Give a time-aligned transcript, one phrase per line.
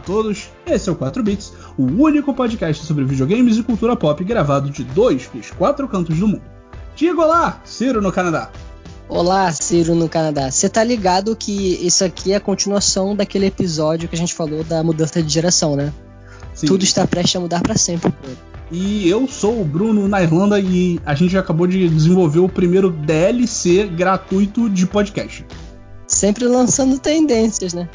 [0.00, 4.70] Todos, esse é o 4 Bits, o único podcast sobre videogames e cultura pop gravado
[4.70, 6.42] de dois dos quatro cantos do mundo.
[6.96, 8.50] Diga olá, Ciro no Canadá.
[9.08, 10.50] Olá, Ciro no Canadá.
[10.50, 14.62] Você tá ligado que isso aqui é a continuação daquele episódio que a gente falou
[14.62, 15.92] da mudança de geração, né?
[16.54, 16.66] Sim.
[16.66, 18.12] Tudo está prestes a mudar para sempre.
[18.70, 22.90] E eu sou o Bruno na Irlanda e a gente acabou de desenvolver o primeiro
[22.90, 25.44] DLC gratuito de podcast.
[26.06, 27.88] Sempre lançando tendências, né?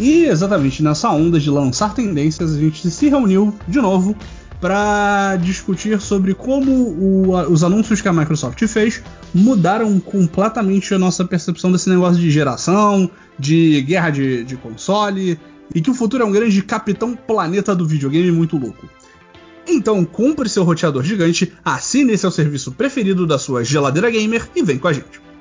[0.00, 4.16] E exatamente nessa onda de lançar tendências, a gente se reuniu de novo
[4.60, 9.02] para discutir sobre como o, os anúncios que a Microsoft fez
[9.34, 15.38] mudaram completamente a nossa percepção desse negócio de geração, de guerra de, de console,
[15.74, 18.88] e que o futuro é um grande capitão planeta do videogame muito louco.
[19.66, 24.78] Então compre seu roteador gigante, assine seu serviço preferido da sua geladeira gamer e vem
[24.78, 25.31] com a gente.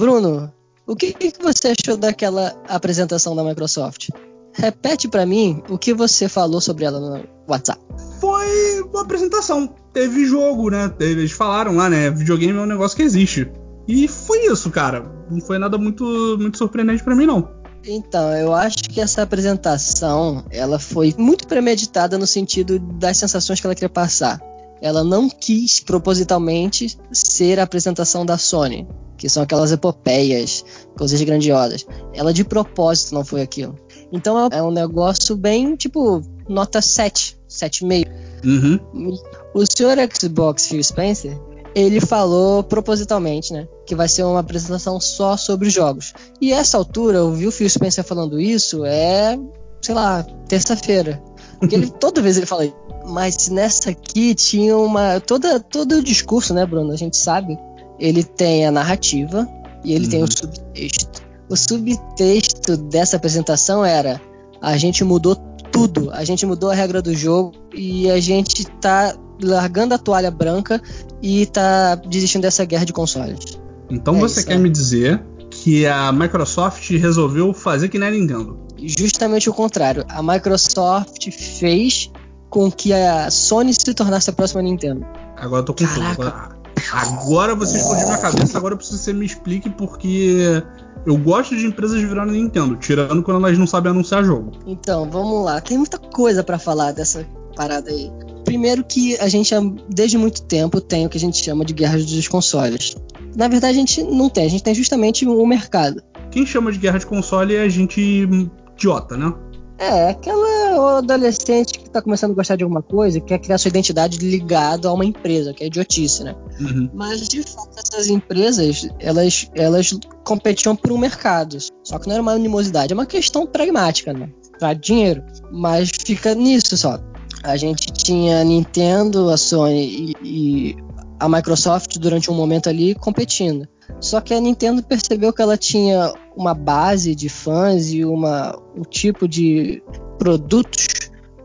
[0.00, 0.50] Bruno,
[0.86, 4.08] o que, que você achou daquela apresentação da Microsoft?
[4.54, 7.78] Repete para mim o que você falou sobre ela no WhatsApp.
[8.18, 9.68] Foi uma apresentação.
[9.92, 10.90] Teve jogo, né?
[11.00, 12.10] Eles falaram lá, né?
[12.10, 13.52] Videogame é um negócio que existe.
[13.86, 15.04] E foi isso, cara.
[15.30, 16.02] Não foi nada muito,
[16.40, 17.50] muito surpreendente para mim, não.
[17.86, 23.66] Então, eu acho que essa apresentação, ela foi muito premeditada no sentido das sensações que
[23.66, 24.40] ela queria passar.
[24.80, 28.86] Ela não quis propositalmente ser a apresentação da Sony
[29.20, 30.64] que são aquelas epopeias,
[30.96, 31.84] coisas grandiosas.
[32.14, 33.78] Ela de propósito não foi aquilo.
[34.10, 38.08] Então é um negócio bem tipo nota 7, 7,5.
[38.42, 39.14] Uhum.
[39.54, 41.38] O senhor Xbox Phil Spencer,
[41.74, 43.68] ele falou propositalmente, né?
[43.86, 46.14] Que vai ser uma apresentação só sobre jogos.
[46.40, 49.38] E essa altura, ouvir o Phil Spencer falando isso é,
[49.82, 51.22] sei lá, terça-feira.
[51.58, 52.79] Porque ele, toda vez ele fala isso.
[53.06, 55.20] Mas nessa aqui tinha uma.
[55.20, 56.92] Toda, todo o discurso, né, Bruno?
[56.92, 57.58] A gente sabe
[58.00, 59.46] ele tem a narrativa
[59.84, 60.10] e ele uhum.
[60.10, 60.30] tem o uhum.
[60.30, 61.22] subtexto.
[61.48, 64.20] O subtexto dessa apresentação era:
[64.60, 65.36] a gente mudou
[65.70, 70.30] tudo, a gente mudou a regra do jogo e a gente tá largando a toalha
[70.30, 70.82] branca
[71.22, 73.58] e tá desistindo dessa guerra de consoles.
[73.90, 74.58] Então é você isso, quer é.
[74.58, 78.58] me dizer que a Microsoft resolveu fazer que nem a Nintendo?
[78.78, 80.04] Justamente o contrário.
[80.08, 82.10] A Microsoft fez
[82.50, 85.06] com que a Sony se tornasse a próxima Nintendo.
[85.36, 86.60] Agora eu tô com Caraca.
[86.92, 90.62] Agora você explodiu minha cabeça, agora eu preciso que você me explique porque
[91.06, 94.52] eu gosto de empresas virando Nintendo, tirando quando elas não sabem anunciar jogo.
[94.66, 95.60] Então, vamos lá.
[95.60, 97.24] Tem muita coisa para falar dessa
[97.54, 98.10] parada aí.
[98.44, 99.54] Primeiro que a gente
[99.88, 102.96] desde muito tempo tem o que a gente chama de guerra dos consoles.
[103.36, 106.02] Na verdade, a gente não tem, a gente tem justamente o mercado.
[106.30, 108.28] Quem chama de guerra de console é a gente
[108.76, 109.32] idiota, né?
[109.80, 113.70] É, aquela adolescente que tá começando a gostar de alguma coisa e quer criar sua
[113.70, 116.36] identidade ligado a uma empresa, que é idiotice, né?
[116.60, 116.90] Uhum.
[116.92, 121.56] Mas, de fato, essas empresas, elas, elas competiam por um mercado.
[121.82, 124.28] Só que não era uma animosidade, é uma questão pragmática, né?
[124.58, 125.24] Pra dinheiro.
[125.50, 127.00] Mas fica nisso só.
[127.42, 130.76] A gente tinha a Nintendo, a Sony e, e
[131.18, 133.66] a Microsoft durante um momento ali competindo.
[134.00, 138.82] Só que a Nintendo percebeu que ela tinha uma base de fãs e uma, um
[138.82, 139.82] tipo de
[140.18, 140.86] produtos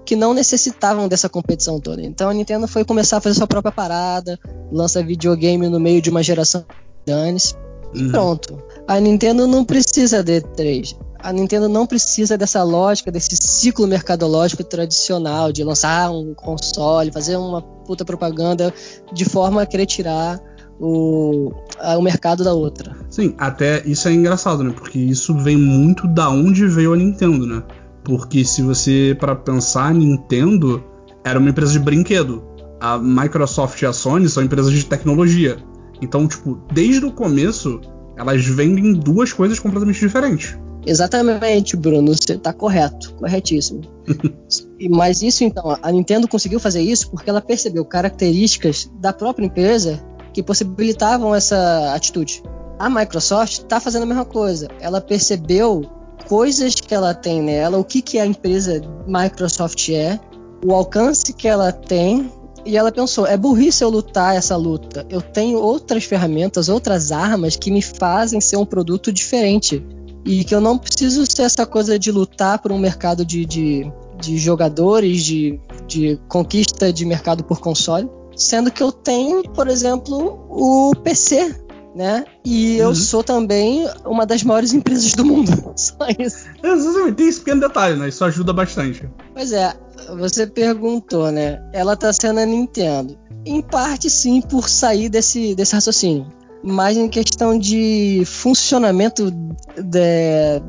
[0.05, 2.01] que não necessitavam dessa competição toda.
[2.01, 4.39] Então a Nintendo foi começar a fazer sua própria parada,
[4.71, 6.63] lança videogame no meio de uma geração
[7.05, 7.55] danes
[7.93, 8.11] e uhum.
[8.11, 8.61] pronto.
[8.87, 10.95] A Nintendo não precisa de E3.
[11.17, 17.35] A Nintendo não precisa dessa lógica, desse ciclo mercadológico tradicional de lançar um console, fazer
[17.35, 18.71] uma puta propaganda
[19.11, 20.39] de forma a querer tirar
[20.79, 21.51] o,
[21.97, 22.95] o mercado da outra.
[23.09, 24.73] Sim, até isso é engraçado, né?
[24.75, 27.63] Porque isso vem muito da onde veio a Nintendo, né?
[28.03, 30.83] Porque se você para pensar, a Nintendo
[31.23, 32.43] era uma empresa de brinquedo.
[32.79, 35.57] A Microsoft e a Sony são empresas de tecnologia.
[36.01, 37.79] Então, tipo, desde o começo,
[38.17, 40.57] elas vendem duas coisas completamente diferentes.
[40.85, 43.81] Exatamente, Bruno, você está correto, corretíssimo.
[44.91, 50.03] Mas isso então, a Nintendo conseguiu fazer isso porque ela percebeu características da própria empresa
[50.35, 52.43] que possibilitavam essa atitude.
[52.77, 54.67] A Microsoft está fazendo a mesma coisa.
[54.81, 55.89] Ela percebeu
[56.27, 60.19] coisas que ela tem nela, o que, que a empresa Microsoft é,
[60.61, 62.29] o alcance que ela tem,
[62.65, 65.05] e ela pensou: é burrice eu lutar essa luta.
[65.09, 69.81] Eu tenho outras ferramentas, outras armas que me fazem ser um produto diferente.
[70.25, 73.89] E que eu não preciso ser essa coisa de lutar por um mercado de, de,
[74.19, 80.45] de jogadores, de, de conquista de mercado por console Sendo que eu tenho, por exemplo,
[80.49, 81.55] o PC,
[81.95, 82.25] né?
[82.43, 82.95] E eu uhum.
[82.95, 85.51] sou também uma das maiores empresas do mundo.
[85.77, 86.45] Só isso.
[86.61, 88.09] Exatamente, tem esse pequeno detalhe, né?
[88.09, 89.09] Isso ajuda bastante.
[89.33, 89.73] Pois é.
[90.17, 91.61] você perguntou, né?
[91.71, 93.17] Ela tá sendo a Nintendo.
[93.45, 96.27] Em parte, sim, por sair desse, desse raciocínio.
[96.63, 99.31] Mas em questão de funcionamento
[99.77, 100.61] de,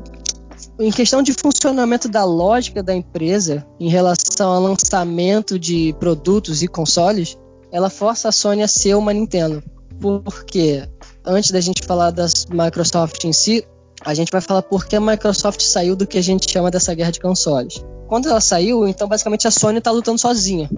[0.79, 6.67] em questão de funcionamento da lógica da empresa em relação ao lançamento de produtos e
[6.67, 7.37] consoles,
[7.71, 9.63] ela força a Sony a ser uma Nintendo.
[9.99, 10.87] Porque
[11.25, 13.65] antes da gente falar das Microsoft em si,
[14.05, 16.93] a gente vai falar por que a Microsoft saiu do que a gente chama dessa
[16.93, 17.83] guerra de consoles.
[18.07, 20.69] Quando ela saiu, então basicamente a Sony está lutando sozinha.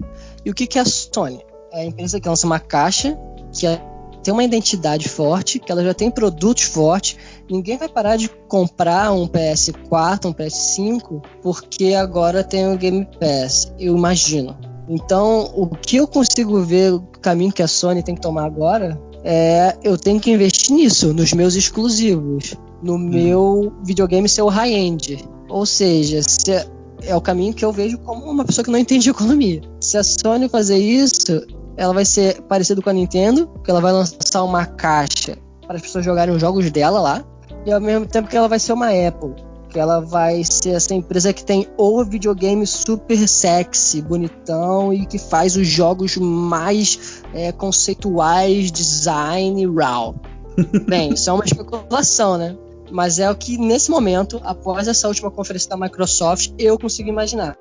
[0.44, 1.44] E o que, que é a Sony?
[1.72, 3.16] É a empresa que lança uma caixa
[3.52, 3.66] que
[4.22, 7.16] tem uma identidade forte, que ela já tem produtos fortes.
[7.48, 13.72] Ninguém vai parar de comprar um PS4, um PS5, porque agora tem o Game Pass,
[13.78, 14.69] eu imagino.
[14.90, 19.00] Então, o que eu consigo ver o caminho que a Sony tem que tomar agora
[19.22, 22.98] é eu tenho que investir nisso, nos meus exclusivos, no hum.
[22.98, 25.24] meu videogame ser o high-end.
[25.48, 26.66] Ou seja, se
[27.02, 29.60] é o caminho que eu vejo como uma pessoa que não entende economia.
[29.80, 31.46] Se a Sony fazer isso,
[31.76, 35.38] ela vai ser parecida com a Nintendo, que ela vai lançar uma caixa
[35.68, 37.24] para as pessoas jogarem os jogos dela lá,
[37.64, 39.34] e ao mesmo tempo que ela vai ser uma Apple,
[39.70, 45.18] que ela vai ser essa empresa que tem o videogame super sexy, bonitão e que
[45.18, 50.14] faz os jogos mais é, conceituais, design, raw.
[50.86, 52.56] Bem, isso é uma especulação, né?
[52.90, 57.56] Mas é o que nesse momento, após essa última conferência da Microsoft, eu consigo imaginar.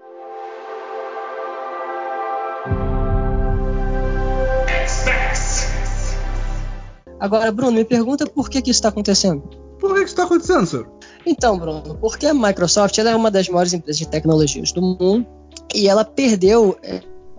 [7.19, 9.43] Agora, Bruno, me pergunta por que, que isso está acontecendo.
[9.79, 10.98] Por que, que isso está acontecendo, senhor?
[11.29, 15.27] Então, Bruno, porque a Microsoft é uma das maiores empresas de tecnologias do mundo
[15.75, 16.75] e ela perdeu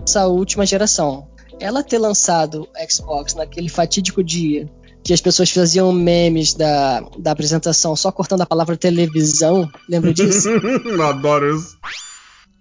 [0.01, 1.29] essa última geração.
[1.59, 4.71] Ela ter lançado o Xbox naquele fatídico dia
[5.03, 10.49] que as pessoas faziam memes da, da apresentação só cortando a palavra televisão, lembra disso?
[11.03, 11.77] Adoro isso.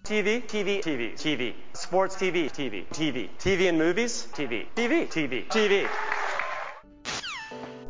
[0.03, 1.55] TV, TV, TV, TV.
[1.75, 3.29] Sports TV, TV, TV.
[3.37, 5.85] TV and movies, TV, TV, TV, TV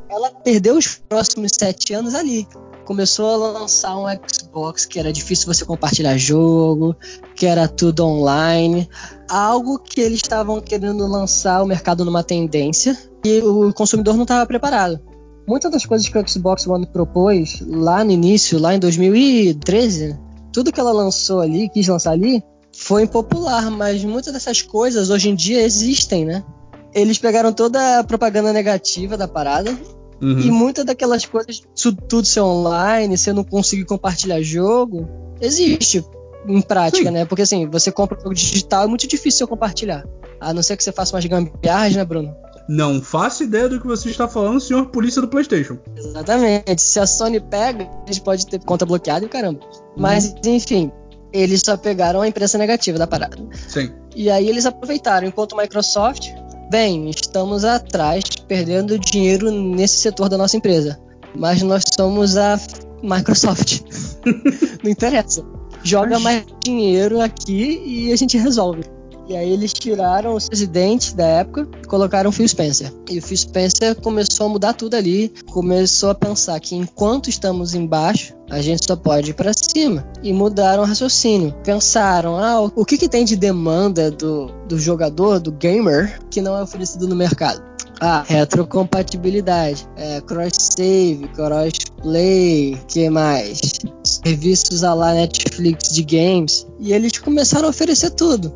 [0.09, 2.47] ela perdeu os próximos sete anos ali.
[2.89, 6.95] Começou a lançar um Xbox que era difícil você compartilhar jogo,
[7.35, 8.89] que era tudo online,
[9.29, 14.43] algo que eles estavam querendo lançar o mercado numa tendência e o consumidor não estava
[14.47, 14.99] preparado.
[15.47, 20.17] Muitas das coisas que o Xbox One propôs lá no início, lá em 2013,
[20.51, 22.41] tudo que ela lançou ali, quis lançar ali,
[22.75, 26.43] foi impopular, mas muitas dessas coisas hoje em dia existem, né?
[26.91, 29.77] Eles pegaram toda a propaganda negativa da parada
[30.21, 30.39] Uhum.
[30.39, 31.61] E muitas daquelas coisas,
[32.07, 35.07] tudo ser online, você não conseguir compartilhar jogo,
[35.39, 36.03] existe
[36.47, 37.11] em prática, Sim.
[37.11, 37.25] né?
[37.25, 40.05] Porque assim, você compra o jogo digital, é muito difícil você compartilhar.
[40.39, 42.33] A não ser que você faça umas gambiarras, né, Bruno?
[42.67, 45.77] Não faço ideia do que você está falando, senhor polícia do PlayStation.
[45.97, 46.81] Exatamente.
[46.81, 49.59] Se a Sony pega, a gente pode ter conta bloqueada e caramba.
[49.97, 50.53] Mas, uhum.
[50.53, 50.91] enfim,
[51.33, 53.37] eles só pegaram a imprensa negativa da parada.
[53.67, 53.91] Sim.
[54.15, 56.29] E aí eles aproveitaram, enquanto a Microsoft
[56.69, 60.99] Bem, estamos atrás, perdendo dinheiro nesse setor da nossa empresa.
[61.35, 62.59] Mas nós somos a
[63.01, 63.81] Microsoft.
[64.83, 65.43] Não interessa.
[65.83, 68.83] Joga mais dinheiro aqui e a gente resolve.
[69.29, 72.91] E aí eles tiraram o presidente da época e colocaram o Phil Spencer.
[73.07, 77.75] E o Phil Spencer começou a mudar tudo ali, começou a pensar que enquanto estamos
[77.75, 80.03] embaixo, a gente só pode ir para cima.
[80.23, 81.53] E mudaram o raciocínio.
[81.63, 86.57] Pensaram, ah, o que, que tem de demanda do, do jogador, do gamer, que não
[86.57, 87.61] é oferecido no mercado?
[88.01, 93.59] Ah, retrocompatibilidade, é, cross-save, cross-play, que mais?
[94.05, 96.65] Serviços a lá Netflix de games.
[96.79, 98.53] E eles começaram a oferecer tudo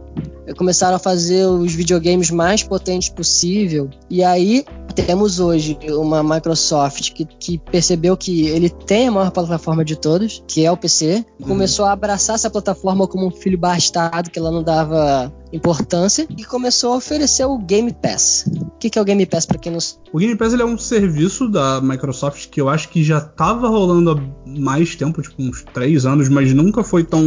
[0.58, 3.90] começaram a fazer os videogames mais potentes possível.
[4.10, 9.84] E aí temos hoje uma Microsoft que, que, percebeu que ele tem a maior plataforma
[9.84, 11.26] de todas, que é o PC.
[11.40, 11.48] Uhum.
[11.48, 16.44] Começou a abraçar essa plataforma como um filho bastardo que ela não dava importância e
[16.44, 18.46] começou a oferecer o Game Pass.
[18.56, 19.80] O que, que é o Game Pass para quem não
[20.12, 24.12] O Game Pass é um serviço da Microsoft que eu acho que já estava rolando
[24.12, 27.22] há mais tempo, tipo uns três anos, mas nunca foi tão,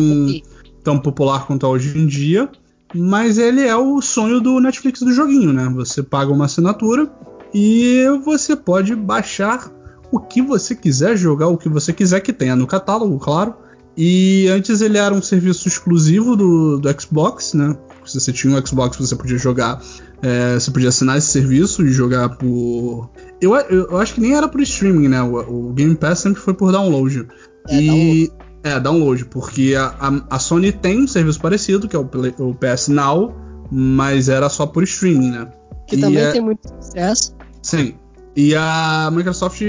[0.86, 2.48] tão popular quanto é hoje em dia.
[2.94, 5.68] Mas ele é o sonho do Netflix do joguinho, né?
[5.74, 7.10] Você paga uma assinatura
[7.52, 9.68] e você pode baixar
[10.12, 13.54] o que você quiser, jogar o que você quiser que tenha no catálogo, claro.
[13.96, 17.76] E antes ele era um serviço exclusivo do, do Xbox, né?
[18.04, 19.82] Se você tinha um Xbox, você podia jogar.
[20.22, 23.10] É, você podia assinar esse serviço e jogar por.
[23.40, 25.20] Eu, eu, eu, acho que nem era por streaming, né?
[25.22, 27.26] O, o Game Pass sempre foi por download.
[27.68, 27.86] É, e.
[27.86, 28.45] Download.
[28.66, 32.52] É, download, porque a, a, a, Sony tem um serviço parecido, que é o, o,
[32.52, 33.32] PS Now,
[33.70, 35.48] mas era só por streaming, né?
[35.86, 37.36] Que e também é, tem muito sucesso.
[37.62, 37.94] Sim.
[38.34, 39.62] E a Microsoft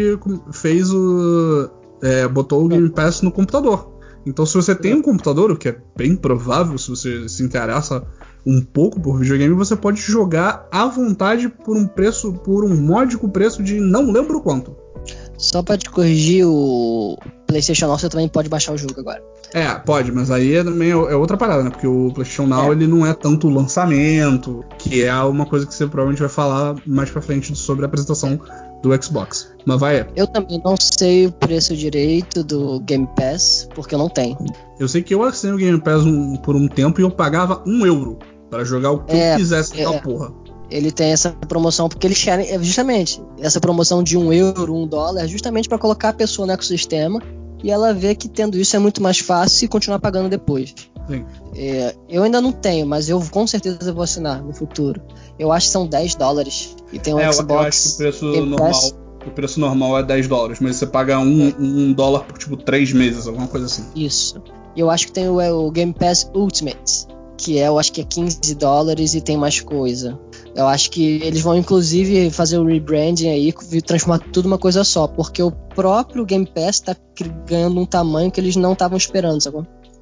[0.52, 1.70] fez o.
[2.02, 4.00] É, botou o Game Pass no computador.
[4.26, 8.04] Então, se você tem um computador, o que é bem provável se você se interessa
[8.44, 13.30] um pouco por videogame, você pode jogar à vontade por um preço, por um módico
[13.30, 14.76] preço de não lembro quanto.
[15.38, 17.16] Só pra te corrigir, o
[17.48, 19.24] PlayStation Now você também pode baixar o jogo agora.
[19.54, 21.70] É, pode, mas aí é, também é outra parada, né?
[21.70, 22.76] Porque o PlayStation Now é.
[22.76, 27.10] ele não é tanto lançamento, que é uma coisa que você provavelmente vai falar mais
[27.10, 28.40] pra frente sobre a apresentação
[28.84, 29.50] do Xbox.
[29.66, 30.08] Mas vai.
[30.16, 34.38] Eu também não sei o preço direito do Game Pass, porque eu não tenho.
[34.80, 37.64] Eu sei que eu assinei o Game Pass um, por um tempo e eu pagava
[37.66, 40.32] um euro para jogar o que é, eu quisesse naquela é, porra.
[40.70, 44.86] Ele tem essa promoção porque eles querem, é justamente, essa promoção de um euro, um
[44.86, 47.22] dólar, é justamente para colocar a pessoa no ecossistema
[47.64, 50.74] e ela vê que tendo isso é muito mais fácil e continuar pagando depois.
[51.56, 55.02] É, eu ainda não tenho, mas eu com certeza vou assinar no futuro.
[55.40, 56.76] Eu acho que são 10 dólares.
[56.92, 57.50] E tem um é, Xbox.
[57.52, 59.08] Eu acho que o preço normal.
[59.26, 62.94] O preço normal é 10 dólares, mas você paga um, um dólar por tipo 3
[62.94, 63.84] meses, alguma coisa assim.
[63.96, 64.42] Isso.
[64.76, 67.92] E eu acho que tem o, é, o Game Pass Ultimate, que é, eu acho
[67.92, 70.18] que é 15 dólares e tem mais coisa.
[70.58, 74.84] Eu acho que eles vão inclusive fazer o rebranding aí e transformar tudo uma coisa
[74.84, 76.96] só, porque o próprio Game Pass está
[77.46, 79.58] ganhando um tamanho que eles não estavam esperando, sabe?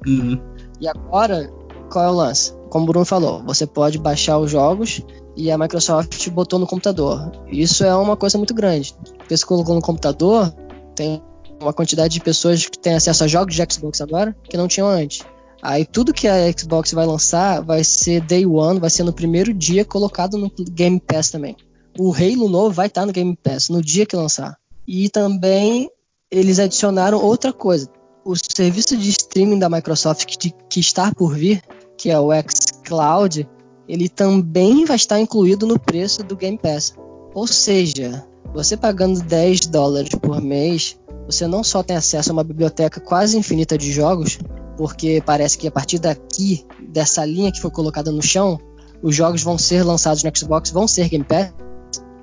[0.06, 0.40] Uhum.
[0.80, 1.52] E agora,
[1.92, 2.54] qual é o lance?
[2.70, 5.02] Como o Bruno falou, você pode baixar os jogos
[5.36, 7.30] e a Microsoft botou no computador.
[7.48, 8.94] Isso é uma coisa muito grande.
[9.18, 10.50] Porque se colocou no computador,
[10.94, 11.22] tem
[11.60, 14.88] uma quantidade de pessoas que têm acesso a jogos de Xbox agora que não tinham
[14.88, 15.22] antes.
[15.62, 19.52] Aí tudo que a Xbox vai lançar vai ser day one, vai ser no primeiro
[19.52, 21.56] dia colocado no Game Pass também.
[21.98, 24.56] O Halo novo vai estar no Game Pass no dia que lançar.
[24.86, 25.90] E também
[26.30, 27.88] eles adicionaram outra coisa.
[28.24, 31.62] O serviço de streaming da Microsoft que, que está por vir,
[31.96, 33.48] que é o xCloud,
[33.88, 36.94] ele também vai estar incluído no preço do Game Pass.
[37.34, 42.44] Ou seja, você pagando 10 dólares por mês, você não só tem acesso a uma
[42.44, 44.38] biblioteca quase infinita de jogos,
[44.76, 48.58] porque parece que a partir daqui, dessa linha que foi colocada no chão,
[49.02, 51.52] os jogos vão ser lançados no Xbox, vão ser Game Pass.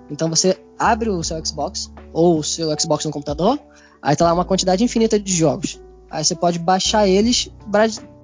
[0.10, 3.60] Então você abre o seu Xbox ou o seu Xbox no computador,
[4.02, 5.82] aí tá lá uma quantidade infinita de jogos.
[6.10, 7.50] Aí você pode baixar eles,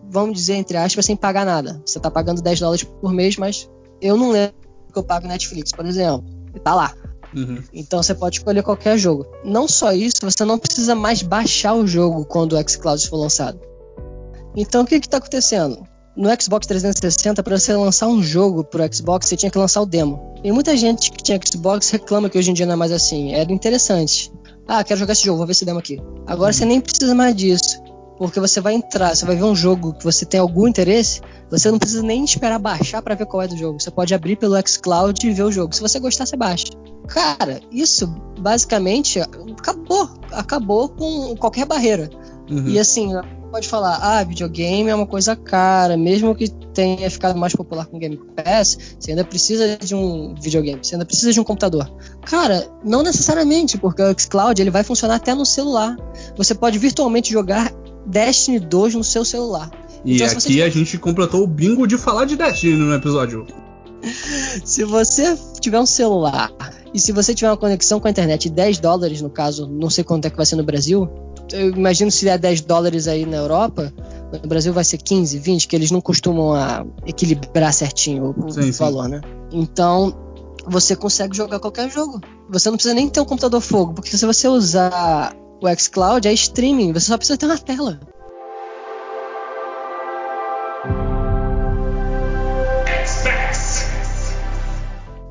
[0.09, 1.81] vamos dizer entre aspas, sem pagar nada.
[1.86, 3.69] Você tá pagando 10 dólares por mês, mas
[4.01, 4.53] eu não lembro
[4.91, 6.24] que eu pago Netflix, por exemplo.
[6.63, 6.93] Tá lá.
[7.36, 7.62] Uhum.
[7.74, 9.25] Então você pode escolher qualquer jogo.
[9.43, 13.59] Não só isso, você não precisa mais baixar o jogo quando o xCloud for lançado.
[14.55, 15.83] Então o que está acontecendo?
[16.17, 19.86] No Xbox 360, para você lançar um jogo pro Xbox, você tinha que lançar o
[19.86, 20.33] demo.
[20.43, 23.33] E muita gente que tinha Xbox reclama que hoje em dia não é mais assim.
[23.33, 24.31] Era interessante.
[24.67, 25.98] Ah, quero jogar esse jogo, vou ver esse demo aqui.
[26.27, 27.81] Agora você nem precisa mais disso.
[28.19, 31.71] Porque você vai entrar, você vai ver um jogo que você tem algum interesse, você
[31.71, 33.79] não precisa nem esperar baixar para ver qual é do jogo.
[33.79, 35.73] Você pode abrir pelo xCloud e ver o jogo.
[35.73, 36.65] Se você gostar, você baixa.
[37.07, 38.05] Cara, isso
[38.39, 40.09] basicamente acabou.
[40.33, 42.09] Acabou com qualquer barreira.
[42.51, 42.67] Uhum.
[42.67, 43.13] E assim,
[43.49, 47.97] pode falar, ah, videogame é uma coisa cara, mesmo que tenha ficado mais popular com
[47.97, 51.89] o Game Pass, você ainda precisa de um videogame, você ainda precisa de um computador.
[52.25, 55.95] Cara, não necessariamente, porque o xCloud ele vai funcionar até no celular.
[56.38, 57.73] Você pode virtualmente jogar
[58.09, 59.69] Destiny 2 no seu celular.
[60.03, 60.63] E então, aqui tiver...
[60.63, 63.45] a gente completou o bingo de falar de Destiny no episódio.
[64.63, 66.51] se você tiver um celular
[66.93, 70.03] e se você tiver uma conexão com a internet, 10 dólares no caso, não sei
[70.03, 71.07] quanto é que vai ser no Brasil,
[71.51, 73.93] eu imagino se der 10 dólares aí na Europa,
[74.41, 78.71] no Brasil vai ser 15, 20, que eles não costumam a, equilibrar certinho o, sim,
[78.71, 79.11] valor, sim.
[79.11, 79.21] né?
[79.51, 80.15] Então,
[80.65, 82.21] você consegue jogar qualquer jogo.
[82.49, 86.33] Você não precisa nem ter um computador fogo, porque se você usar o xCloud, é
[86.33, 87.99] streaming, você só precisa ter uma tela.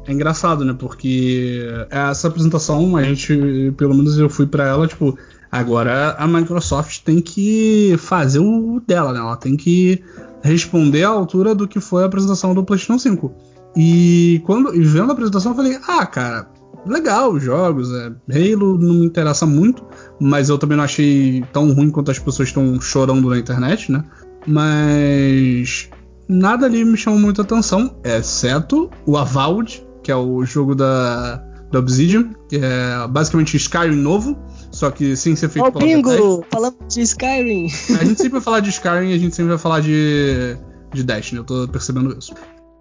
[0.06, 0.74] É engraçado, né?
[0.78, 5.18] Porque essa apresentação, a gente, pelo menos eu fui para ela, tipo,
[5.50, 9.18] Agora a Microsoft tem que fazer o dela, né?
[9.18, 10.02] Ela tem que
[10.42, 13.32] responder à altura do que foi a apresentação do PlayStation 5.
[13.74, 16.50] E quando e vendo a apresentação eu falei: "Ah, cara,
[16.88, 19.84] legal os jogos, é, Halo não me interessa muito,
[20.20, 24.04] mas eu também não achei tão ruim quanto as pessoas estão chorando na internet, né?
[24.46, 25.90] Mas
[26.28, 31.36] nada ali me chamou muita atenção, exceto o Avowed, que é o jogo da,
[31.70, 34.36] da Obsidian, que é basicamente Skyrim novo,
[34.70, 36.10] só que sem ser feito oh, pela bingo!
[36.10, 36.46] Bethesda.
[36.50, 37.66] Falando de Skyrim.
[38.00, 40.56] A gente sempre vai falar de Skyrim e a gente sempre vai falar de,
[40.92, 42.34] de Destiny, eu tô percebendo isso.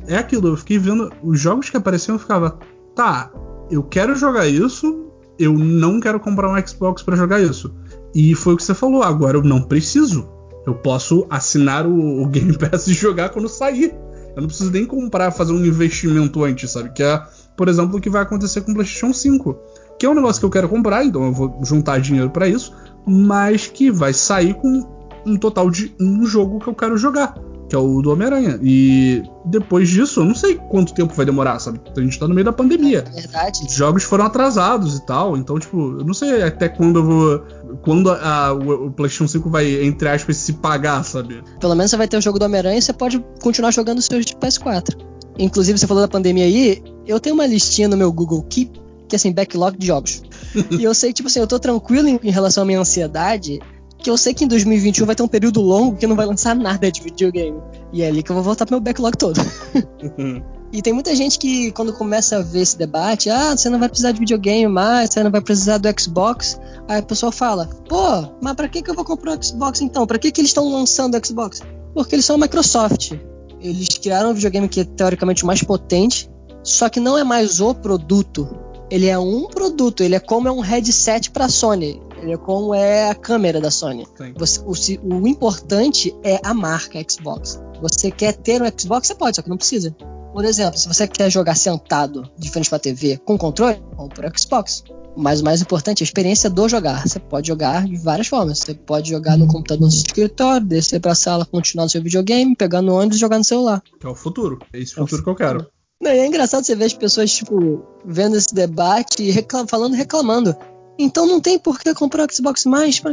[0.08, 2.60] É aquilo, eu fiquei vendo os jogos que apareciam eu ficava,
[2.96, 3.32] tá,
[3.70, 5.06] eu quero jogar isso,
[5.38, 7.74] eu não quero comprar um Xbox para jogar isso.
[8.14, 10.28] E foi o que você falou, agora eu não preciso.
[10.66, 13.96] Eu posso assinar o, o Game Pass e jogar quando sair.
[14.36, 16.92] Eu não preciso nem comprar, fazer um investimento antes, sabe?
[16.94, 17.22] Que é,
[17.56, 19.58] por exemplo, o que vai acontecer com o PlayStation 5
[19.98, 22.72] que é um negócio que eu quero comprar, então eu vou juntar dinheiro para isso,
[23.06, 24.88] mas que vai sair com
[25.26, 27.36] um total de um jogo que eu quero jogar
[27.68, 28.60] que é o do Homem-Aranha.
[28.62, 31.80] E depois disso, eu não sei quanto tempo vai demorar, sabe?
[31.96, 33.04] A gente tá no meio da pandemia.
[33.14, 33.66] É verdade.
[33.66, 37.40] Os jogos foram atrasados e tal, então, tipo, eu não sei até quando eu vou.
[37.82, 41.44] Quando a, a, o, PlayStation 5 vai, entre aspas, se pagar, sabe?
[41.60, 44.06] Pelo menos você vai ter o jogo do Homem-Aranha e você pode continuar jogando os
[44.06, 44.96] seus de PS4.
[45.38, 49.16] Inclusive, você falou da pandemia aí, eu tenho uma listinha no meu Google Keep, que
[49.16, 50.24] é assim, backlog de jogos.
[50.72, 53.60] e eu sei tipo assim, eu tô tranquilo em, em relação à minha ansiedade
[53.98, 56.56] que eu sei que em 2021 vai ter um período longo que não vai lançar
[56.56, 57.60] nada de videogame.
[57.92, 59.40] E é ali que eu vou voltar pro meu backlog todo.
[60.72, 63.90] e tem muita gente que, quando começa a ver esse debate, ah, você não vai
[63.90, 66.60] precisar de videogame mais, você não vai precisar do Xbox.
[66.88, 70.06] Aí a pessoa fala, pô, mas pra que, que eu vou comprar um Xbox então?
[70.06, 71.62] Pra que, que eles estão lançando o Xbox?
[71.94, 73.14] Porque eles são a Microsoft.
[73.60, 76.30] Eles criaram um videogame que é teoricamente o mais potente,
[76.64, 78.48] só que não é mais o produto.
[78.90, 82.02] Ele é um produto, ele é como é um headset pra Sony.
[82.22, 84.08] Ele é como é a câmera da Sony.
[84.36, 87.62] Você, o, o, importante é a marca Xbox.
[87.82, 89.96] Você quer ter um Xbox, você pode, só que não precisa.
[90.34, 94.30] Por exemplo, se você quer jogar sentado de frente para a TV com controle, compra
[94.30, 94.84] o Xbox.
[95.16, 97.08] Mas o mais importante é a experiência do jogar.
[97.08, 98.60] Você pode jogar de várias formas.
[98.60, 102.04] Você pode jogar no computador no seu escritório, descer para a sala, continuar no seu
[102.04, 103.82] videogame, pegar no ônibus e jogar no celular.
[104.04, 104.60] É o futuro.
[104.72, 105.68] É esse futuro é que eu quero.
[106.00, 110.56] Não, é engraçado você ver as pessoas, tipo, vendo esse debate e reclam falando reclamando.
[110.98, 113.00] Então não tem por que comprar o Xbox mais.
[113.00, 113.12] Pra...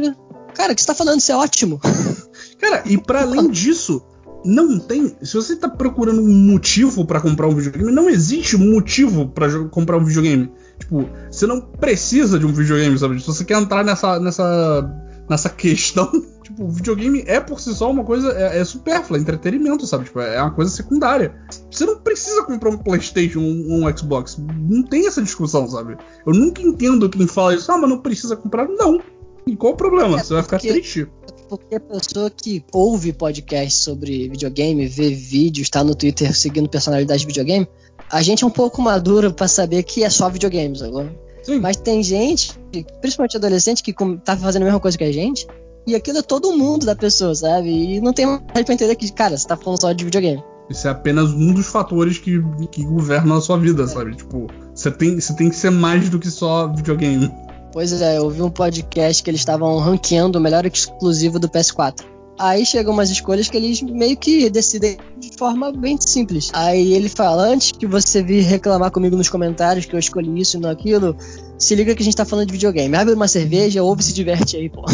[0.53, 1.19] Cara, o que você tá falando?
[1.19, 1.79] Isso é ótimo.
[2.59, 4.01] Cara, e para além disso,
[4.45, 5.15] não tem.
[5.21, 9.97] Se você tá procurando um motivo para comprar um videogame, não existe motivo para comprar
[9.97, 10.51] um videogame.
[10.79, 13.19] Tipo, você não precisa de um videogame, sabe?
[13.19, 14.91] Se você quer entrar nessa, nessa,
[15.29, 16.11] nessa questão,
[16.55, 18.31] tipo, o videogame é por si só uma coisa.
[18.31, 20.05] É, é supérflua, é entretenimento, sabe?
[20.05, 21.35] Tipo, é uma coisa secundária.
[21.69, 24.37] Você não precisa comprar um PlayStation ou um, um, Xbox.
[24.37, 25.97] Não tem essa discussão, sabe?
[26.25, 28.67] Eu nunca entendo quem fala isso, ah, mas não precisa comprar.
[28.67, 29.01] Não.
[29.45, 30.19] E qual o problema?
[30.19, 31.07] É você vai ficar triste.
[31.47, 37.19] Porque a pessoa que ouve podcast sobre videogame, vê vídeos, tá no Twitter seguindo personalidade
[37.19, 37.67] de videogame,
[38.09, 41.15] a gente é um pouco maduro para saber que é só videogames agora.
[41.43, 41.59] Sim.
[41.59, 42.59] Mas tem gente,
[42.99, 45.45] principalmente adolescente, que tá fazendo a mesma coisa que a gente,
[45.85, 47.69] e aquilo é todo mundo da pessoa, sabe?
[47.69, 50.43] E não tem mais pra entender que, cara, você tá falando só de videogame.
[50.69, 53.87] Isso é apenas um dos fatores que, que governam a sua vida, é.
[53.87, 54.15] sabe?
[54.15, 57.31] Tipo, você tem, você tem que ser mais do que só videogame.
[57.71, 62.14] Pois é, eu vi um podcast que eles estavam ranqueando o melhor exclusivo do PS4.
[62.37, 66.51] Aí chegam umas escolhas que eles meio que decidem de forma bem simples.
[66.53, 70.57] Aí ele fala: antes que você vir reclamar comigo nos comentários que eu escolhi isso
[70.57, 71.15] e não aquilo,
[71.57, 72.93] se liga que a gente tá falando de videogame.
[72.95, 74.83] Abre uma cerveja, ouve e se diverte aí, pô.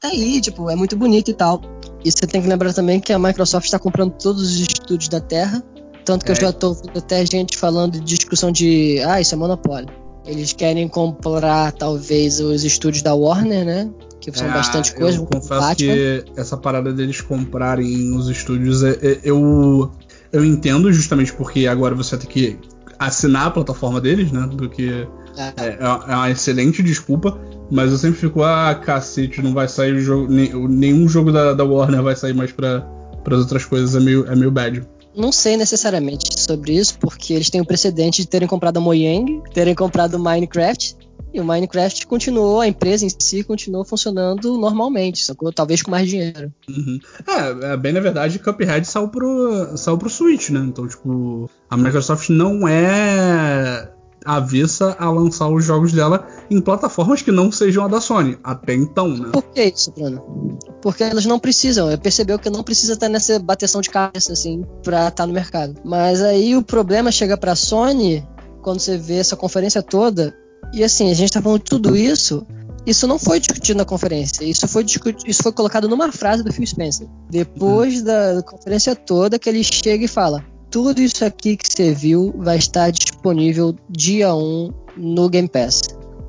[0.00, 1.60] tá aí, tipo, é muito bonito e tal.
[2.04, 5.20] E você tem que lembrar também que a Microsoft está comprando todos os estúdios da
[5.20, 5.62] Terra.
[6.04, 6.34] Tanto que é.
[6.34, 9.00] eu já tô ouvindo até gente falando de discussão de.
[9.06, 9.88] Ah, isso é monopólio.
[10.26, 13.90] Eles querem comprar, talvez, os estúdios da Warner, né?
[14.20, 15.18] Que são é, bastante coisa.
[15.18, 15.94] Eu confesso Batman.
[15.94, 19.90] que essa parada deles comprarem os estúdios, é, é, eu,
[20.32, 22.58] eu entendo justamente porque agora você tem que
[22.98, 24.48] assinar a plataforma deles, né?
[24.50, 25.62] Do que é.
[25.62, 27.38] é, é uma excelente desculpa.
[27.70, 32.02] Mas eu sempre fico, ah, cacete, não vai sair jogo, nenhum jogo da, da Warner
[32.02, 32.86] vai sair mais para
[33.26, 34.82] as outras coisas, é meio, é meio bad.
[35.16, 39.42] Não sei necessariamente sobre isso, porque eles têm o precedente de terem comprado a Mojang,
[39.52, 40.96] terem comprado o Minecraft,
[41.34, 45.52] e o Minecraft continuou, a empresa em si continuou funcionando normalmente, sacou?
[45.52, 46.52] Talvez com mais dinheiro.
[46.68, 47.00] Uhum.
[47.26, 50.60] É, é, bem na verdade, Cuphead saiu pro, saiu pro Switch, né?
[50.60, 53.90] Então, tipo, a Microsoft não é
[54.24, 58.74] avessa a lançar os jogos dela em plataformas que não sejam a da Sony, até
[58.74, 59.30] então, né?
[59.32, 60.58] Por que isso, Bruno?
[60.80, 65.08] Porque elas não precisam, percebeu que não precisa estar nessa bateção de cabeça, assim, pra
[65.08, 65.74] estar no mercado.
[65.84, 68.26] Mas aí o problema chega pra Sony,
[68.62, 70.34] quando você vê essa conferência toda,
[70.72, 72.46] e assim, a gente tá falando de tudo isso,
[72.86, 74.84] isso não foi discutido na conferência, isso foi,
[75.26, 77.06] isso foi colocado numa frase do Phil Spencer.
[77.30, 78.04] Depois hum.
[78.04, 82.56] da conferência toda, que ele chega e fala: tudo isso aqui que você viu vai
[82.56, 85.82] estar disponível dia 1 no Game Pass.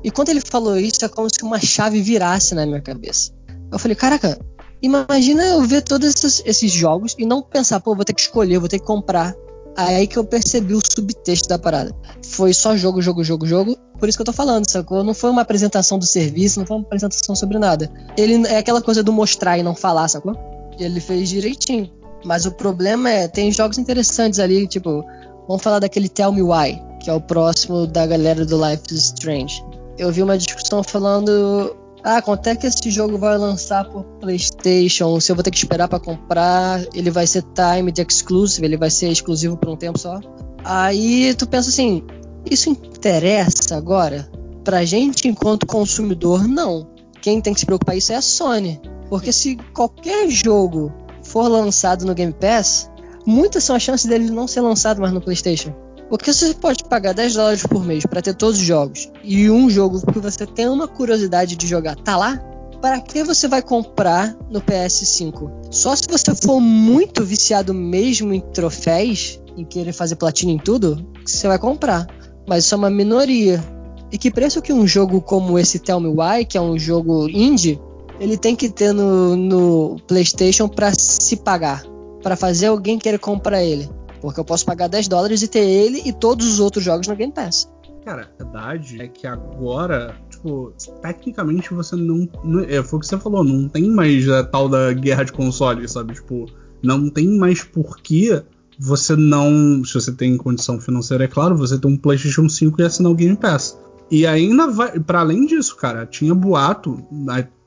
[0.03, 3.31] E quando ele falou isso, é como se uma chave virasse na minha cabeça.
[3.71, 4.39] Eu falei, caraca,
[4.83, 8.59] imagina eu ver todos esses, esses jogos e não pensar, pô, vou ter que escolher,
[8.59, 9.33] vou ter que comprar.
[9.75, 11.91] Aí que eu percebi o subtexto da parada.
[12.23, 13.75] Foi só jogo, jogo, jogo, jogo.
[13.97, 15.03] Por isso que eu tô falando, sacou?
[15.03, 17.91] Não foi uma apresentação do serviço, não foi uma apresentação sobre nada.
[18.15, 20.35] Ele é aquela coisa do mostrar e não falar, sacou?
[20.77, 22.04] E ele fez direitinho.
[22.25, 25.05] Mas o problema é, tem jogos interessantes ali, tipo,
[25.47, 29.13] vamos falar daquele Tell Me Why, que é o próximo da galera do Life is
[29.15, 29.63] Strange.
[29.95, 35.19] Eu vi uma discussão falando, ah, quanto é que esse jogo vai lançar por PlayStation?
[35.19, 38.89] Se eu vou ter que esperar para comprar, ele vai ser timed exclusive, ele vai
[38.89, 40.19] ser exclusivo por um tempo só.
[40.63, 42.03] Aí tu pensa assim,
[42.49, 44.27] isso interessa agora?
[44.63, 46.87] Pra gente, enquanto consumidor, não.
[47.21, 48.81] Quem tem que se preocupar isso é a Sony.
[49.09, 50.91] Porque se qualquer jogo
[51.35, 52.89] for lançado no Game Pass,
[53.25, 55.75] muitas são as chances dele não ser lançado mais no PlayStation.
[56.07, 59.69] Porque você pode pagar 10 dólares por mês para ter todos os jogos e um
[59.69, 62.37] jogo que você tem uma curiosidade de jogar tá lá,
[62.81, 65.71] para que você vai comprar no PS5?
[65.71, 71.05] Só se você for muito viciado mesmo em troféus e querer fazer platina em tudo,
[71.25, 72.07] você vai comprar.
[72.47, 73.61] Mas isso é uma minoria.
[74.09, 77.27] E que preço que um jogo como esse Tell Me Why, que é um jogo
[77.27, 77.77] indie,
[78.19, 81.83] ele tem que ter no, no PlayStation para se pagar,
[82.21, 83.89] para fazer alguém querer comprar ele?
[84.21, 87.15] Porque eu posso pagar 10 dólares e ter ele e todos os outros jogos no
[87.15, 87.69] Game Pass.
[88.03, 92.29] Cara, a verdade é que agora, tipo, tecnicamente você não.
[92.43, 95.31] não é, foi o que você falou, não tem mais a tal da guerra de
[95.31, 96.13] consoles, sabe?
[96.13, 96.45] Tipo,
[96.83, 98.43] não tem mais porquê
[98.77, 99.83] você não.
[99.83, 103.15] Se você tem condição financeira, é claro, você tem um PlayStation 5 e assinar o
[103.15, 103.79] Game Pass.
[104.11, 104.99] E ainda vai.
[104.99, 107.03] para além disso, cara, tinha boato,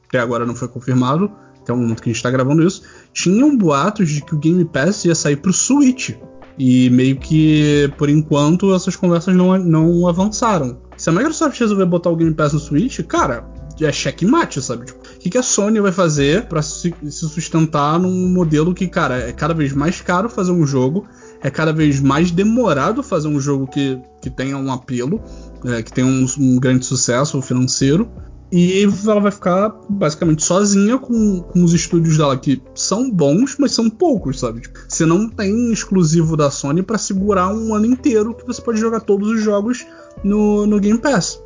[0.08, 3.56] até agora não foi confirmado, até o momento que a gente tá gravando isso, tinham
[3.56, 6.10] boatos de que o Game Pass ia sair pro Switch.
[6.58, 10.80] E meio que, por enquanto, essas conversas não, não avançaram.
[10.96, 13.46] Se a Microsoft resolver botar o Game Pass no Switch, cara,
[13.80, 14.86] é checkmate, sabe?
[14.86, 18.88] Tipo, o que, que a Sony vai fazer para se, se sustentar num modelo que,
[18.88, 21.06] cara, é cada vez mais caro fazer um jogo,
[21.40, 25.20] é cada vez mais demorado fazer um jogo que, que tenha um apelo,
[25.64, 28.10] é, que tenha um, um grande sucesso financeiro.
[28.50, 33.72] E ela vai ficar basicamente sozinha com, com os estúdios dela que são bons, mas
[33.72, 34.62] são poucos, sabe?
[34.62, 38.80] Tipo, você não tem exclusivo da Sony para segurar um ano inteiro que você pode
[38.80, 39.86] jogar todos os jogos
[40.24, 41.42] no, no Game Pass.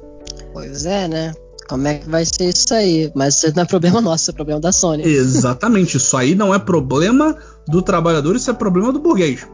[0.53, 1.35] Pois é, né?
[1.69, 3.11] Como é que vai ser isso aí?
[3.15, 5.03] Mas isso não é problema nosso, é problema da Sony.
[5.03, 7.37] Exatamente, isso aí não é problema
[7.67, 9.47] do trabalhador, isso é problema do burguês.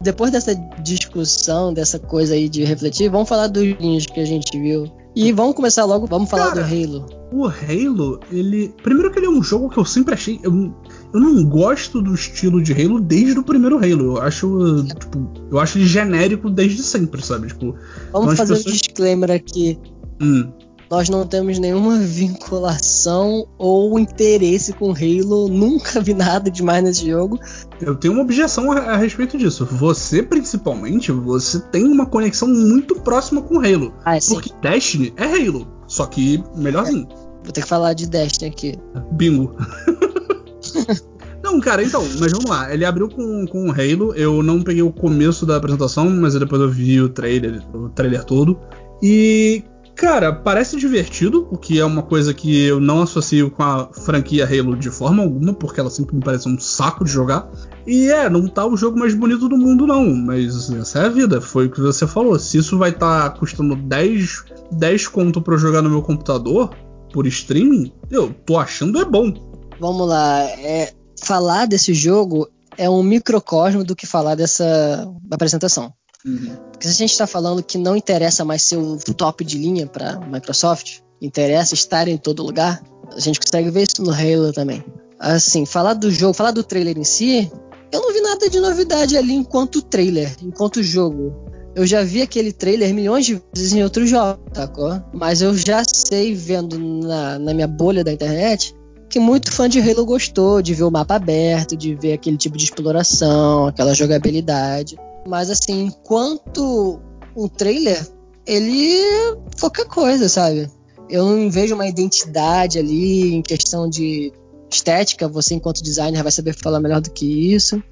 [0.00, 4.58] Depois dessa discussão, dessa coisa aí de refletir, vamos falar dos joguinhos que a gente
[4.58, 4.90] viu.
[5.16, 7.06] E vamos começar logo, vamos falar Cara, do Halo.
[7.32, 8.72] O Halo, ele.
[8.82, 10.38] Primeiro que ele é um jogo que eu sempre achei.
[10.44, 10.72] Eu,
[11.12, 14.16] eu não gosto do estilo de Halo desde o primeiro Halo.
[14.16, 14.84] Eu acho.
[14.84, 17.48] Tipo, eu acho ele genérico desde sempre, sabe?
[17.48, 17.74] Tipo.
[18.12, 18.74] Vamos fazer pessoas...
[18.74, 19.78] um disclaimer aqui.
[20.22, 20.52] Hum
[20.90, 27.38] nós não temos nenhuma vinculação ou interesse com Halo, nunca vi nada demais nesse jogo.
[27.80, 29.66] Eu tenho uma objeção a, a, respeito disso.
[29.66, 33.92] Você, principalmente, você tem uma conexão muito próxima com Halo.
[34.04, 37.06] Ah, é porque Destiny é Halo, só que melhorzinho.
[37.10, 38.78] É, vou ter que falar de Destiny aqui.
[39.12, 39.54] Bingo.
[41.42, 42.72] Não, cara, então, mas vamos lá.
[42.72, 44.12] Ele abriu com, com o Halo.
[44.14, 48.24] Eu não peguei o começo da apresentação, mas depois eu vi o trailer, o trailer
[48.24, 48.58] todo.
[49.02, 49.62] E,
[49.98, 54.44] Cara, parece divertido, o que é uma coisa que eu não associo com a franquia
[54.44, 57.50] Halo de forma alguma, porque ela sempre me parece um saco de jogar.
[57.84, 61.08] E é, não tá o jogo mais bonito do mundo, não, mas essa é a
[61.08, 62.38] vida, foi o que você falou.
[62.38, 66.70] Se isso vai estar tá custando 10, 10 conto pra eu jogar no meu computador,
[67.12, 69.34] por streaming, eu tô achando é bom.
[69.80, 75.92] Vamos lá, é, falar desse jogo é um microcosmo do que falar dessa apresentação.
[76.24, 76.56] Uhum.
[76.72, 79.86] Porque se a gente está falando que não interessa mais ser o top de linha
[79.86, 82.82] para Microsoft, interessa estar em todo lugar,
[83.14, 84.84] a gente consegue ver isso no Halo também.
[85.18, 87.50] Assim, falar do jogo, falar do trailer em si,
[87.92, 91.34] eu não vi nada de novidade ali enquanto trailer, enquanto jogo.
[91.74, 95.00] Eu já vi aquele trailer milhões de vezes em outros jogos, sacou?
[95.12, 98.74] Mas eu já sei, vendo na, na minha bolha da internet,
[99.08, 102.56] que muito fã de Halo gostou de ver o mapa aberto, de ver aquele tipo
[102.56, 104.96] de exploração, aquela jogabilidade.
[105.28, 107.00] Mas assim, enquanto
[107.36, 108.04] um trailer,
[108.46, 110.70] ele é qualquer coisa, sabe?
[111.08, 114.32] Eu não vejo uma identidade ali em questão de
[114.70, 115.28] estética.
[115.28, 117.82] Você, enquanto designer, vai saber falar melhor do que isso.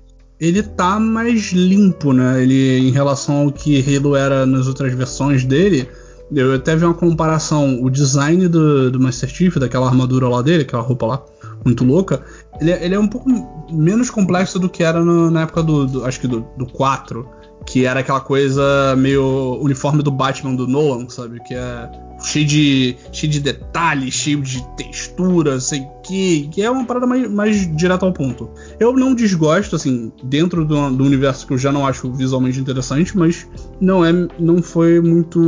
[0.40, 2.42] Ele tá mais limpo, né?
[2.42, 5.88] Ele, em relação ao que Halo era nas outras versões dele,
[6.30, 7.82] eu até vi uma comparação.
[7.82, 11.24] O design do, do Master Chief, daquela armadura lá dele, aquela roupa lá,
[11.64, 12.22] muito louca,
[12.60, 13.28] ele, é, ele é um pouco
[13.70, 17.28] menos complexo do que era no, na época do, do, Acho que do, do 4.
[17.64, 21.40] Que era aquela coisa meio uniforme do Batman do Nolan, sabe?
[21.40, 21.90] Que é
[22.26, 27.30] cheio de, cheio de detalhes, cheio de textura, sei que, que é uma parada mais,
[27.30, 28.50] mais direta ao ponto.
[28.80, 33.16] Eu não desgosto, assim, dentro do, do, universo que eu já não acho visualmente interessante,
[33.16, 33.48] mas
[33.80, 35.38] não é, não foi muito,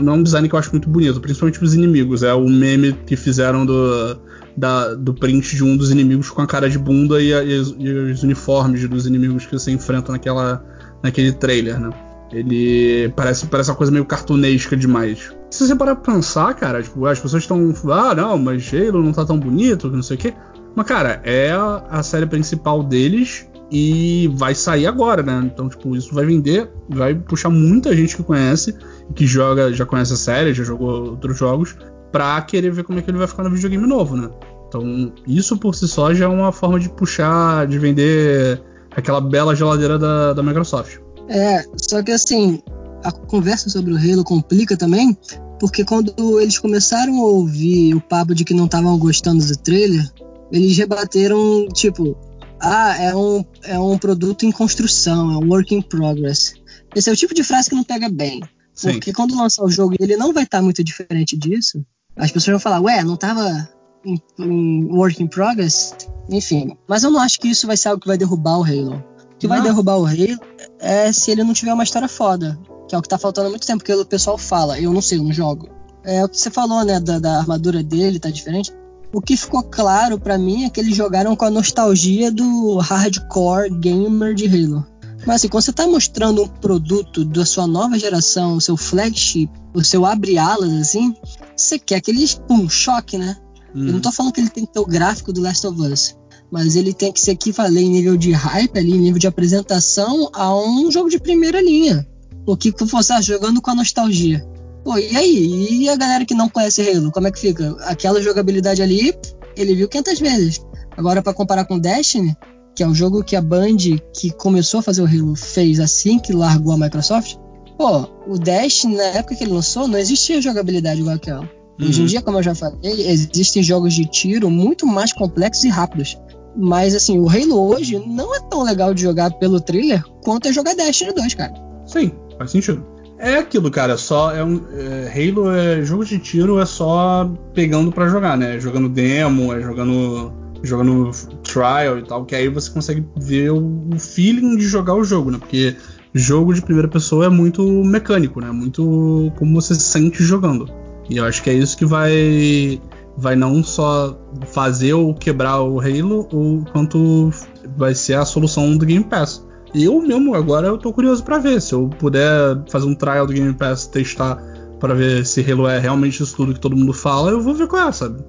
[0.00, 2.22] não é um design que eu acho muito bonito, principalmente os inimigos.
[2.22, 4.16] É o meme que fizeram do
[4.56, 7.58] da, do print de um dos inimigos com a cara de bunda e, a, e,
[7.58, 10.64] os, e, os, uniformes dos inimigos que você enfrenta naquela,
[11.00, 11.90] naquele trailer, né?
[12.30, 15.34] Ele parece, parece uma coisa meio cartunesca demais.
[15.50, 17.72] Se você parar pra pensar, cara, tipo, as pessoas estão.
[17.90, 20.34] Ah, não, mas Halo não tá tão bonito, não sei o quê.
[20.74, 21.52] Mas, cara, é
[21.90, 25.42] a série principal deles e vai sair agora, né?
[25.44, 28.76] Então, tipo, isso vai vender, vai puxar muita gente que conhece,
[29.14, 31.76] que joga, já conhece a série, já jogou outros jogos,
[32.12, 34.30] pra querer ver como é que ele vai ficar no videogame novo, né?
[34.68, 38.62] Então, isso por si só já é uma forma de puxar, de vender
[38.94, 40.98] aquela bela geladeira da, da Microsoft.
[41.28, 42.62] É, só que assim,
[43.04, 45.16] a conversa sobre o Halo complica também,
[45.60, 50.10] porque quando eles começaram a ouvir o papo de que não estavam gostando do trailer,
[50.50, 52.16] eles rebateram, tipo,
[52.60, 56.54] ah, é um, é um produto em construção, é um work in progress.
[56.94, 58.42] Esse é o tipo de frase que não pega bem.
[58.74, 58.92] Sim.
[58.92, 61.84] Porque quando lançar o jogo ele não vai estar tá muito diferente disso,
[62.16, 63.68] as pessoas vão falar, ué, não estava
[64.04, 65.94] em, em work in progress?
[66.30, 66.76] Enfim.
[66.88, 69.04] Mas eu não acho que isso vai ser algo que vai derrubar o Halo.
[69.34, 69.56] O que não.
[69.56, 70.40] vai derrubar o Halo
[70.78, 72.58] é se ele não tiver uma história foda.
[72.88, 75.02] Que é o que tá faltando há muito tempo, porque o pessoal fala, eu não
[75.02, 75.68] sei, eu não jogo.
[76.04, 78.72] É o que você falou, né, da, da armadura dele, tá diferente.
[79.12, 83.70] O que ficou claro para mim é que eles jogaram com a nostalgia do hardcore
[83.70, 84.86] gamer de Halo.
[85.26, 89.50] Mas assim, quando você tá mostrando um produto da sua nova geração, o seu flagship,
[89.74, 91.14] o seu abre-alas, assim,
[91.56, 93.36] você quer aquele um choque, né?
[93.74, 93.86] Hum.
[93.86, 96.16] Eu não tô falando que ele tem que ter o gráfico do Last of Us,
[96.50, 100.30] mas ele tem que se equivaler em nível de hype ali, em nível de apresentação,
[100.32, 102.06] a um jogo de primeira linha.
[102.46, 104.46] O que você tá jogando com a nostalgia.
[104.82, 105.82] Pô, e aí?
[105.82, 107.76] E a galera que não conhece Halo, como é que fica?
[107.80, 109.14] Aquela jogabilidade ali,
[109.56, 110.66] ele viu 500 vezes.
[110.96, 112.34] Agora, para comparar com Destiny,
[112.74, 113.76] que é um jogo que a Band,
[114.14, 117.36] que começou a fazer o Halo, fez assim que largou a Microsoft,
[117.76, 121.42] pô, o Destiny, na época que ele lançou, não existia jogabilidade igual aquela.
[121.78, 121.88] Uhum.
[121.88, 125.68] Hoje em dia, como eu já falei, existem jogos de tiro muito mais complexos e
[125.68, 126.18] rápidos.
[126.58, 130.52] Mas, assim, o Halo hoje não é tão legal de jogar pelo trailer quanto é
[130.52, 131.54] jogar Destiny 2, cara.
[131.86, 132.84] Sim, faz sentido.
[133.16, 137.90] É aquilo, cara, só é um é, Halo é jogo de tiro é só pegando
[137.92, 138.58] para jogar, né?
[138.60, 141.10] Jogando demo, é jogando jogando
[141.42, 145.30] trial e tal, que aí você consegue ver o, o feeling de jogar o jogo,
[145.30, 145.38] né?
[145.38, 145.76] Porque
[146.12, 148.50] jogo de primeira pessoa é muito mecânico, né?
[148.50, 150.68] Muito como você se sente jogando.
[151.08, 152.80] E eu acho que é isso que vai
[153.18, 157.30] vai não só fazer ou quebrar o Halo, ou quanto
[157.76, 159.44] vai ser a solução do Game Pass.
[159.74, 163.32] Eu mesmo agora eu tô curioso para ver se eu puder fazer um trial do
[163.32, 164.36] Game Pass, testar
[164.78, 167.66] para ver se Halo é realmente isso tudo que todo mundo fala, eu vou ver
[167.66, 168.24] qual é, sabe?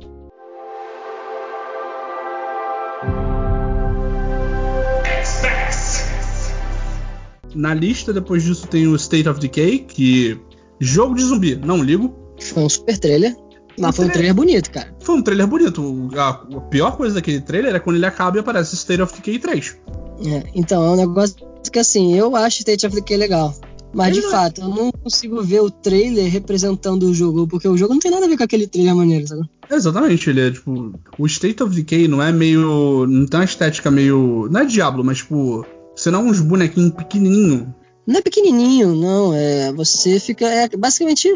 [7.54, 10.39] Na lista depois disso tem o State of Decay, que
[10.80, 12.15] jogo de zumbi, não ligo.
[12.39, 13.36] Foi um super trailer.
[13.80, 14.96] Mas foi um trailer bonito, cara.
[15.00, 16.10] Foi um trailer bonito.
[16.15, 19.39] A, a, pior coisa daquele trailer é quando ele acaba e aparece State of Decay
[19.39, 19.78] 3.
[20.26, 21.36] É, então, é um negócio
[21.72, 23.56] que assim, eu acho State of Decay legal.
[23.94, 24.28] Mas ele de.
[24.28, 24.30] É.
[24.30, 28.12] fato, eu não consigo ver o trailer representando o jogo, porque o jogo não tem
[28.12, 29.50] nada a ver com aquele trailer maneiro, sabe?
[29.70, 30.94] Exatamente, ele é tipo.
[31.18, 33.08] O State of Decay não é meio.
[33.08, 34.48] Não tem uma estética meio.
[34.52, 35.65] Não é Diablo, mas tipo.
[35.96, 37.68] Você não é uns bonequinhos pequenininhos.
[38.08, 39.34] Não é pequenininho, não.
[39.34, 40.46] É, você fica.
[40.46, 41.30] É, basicamente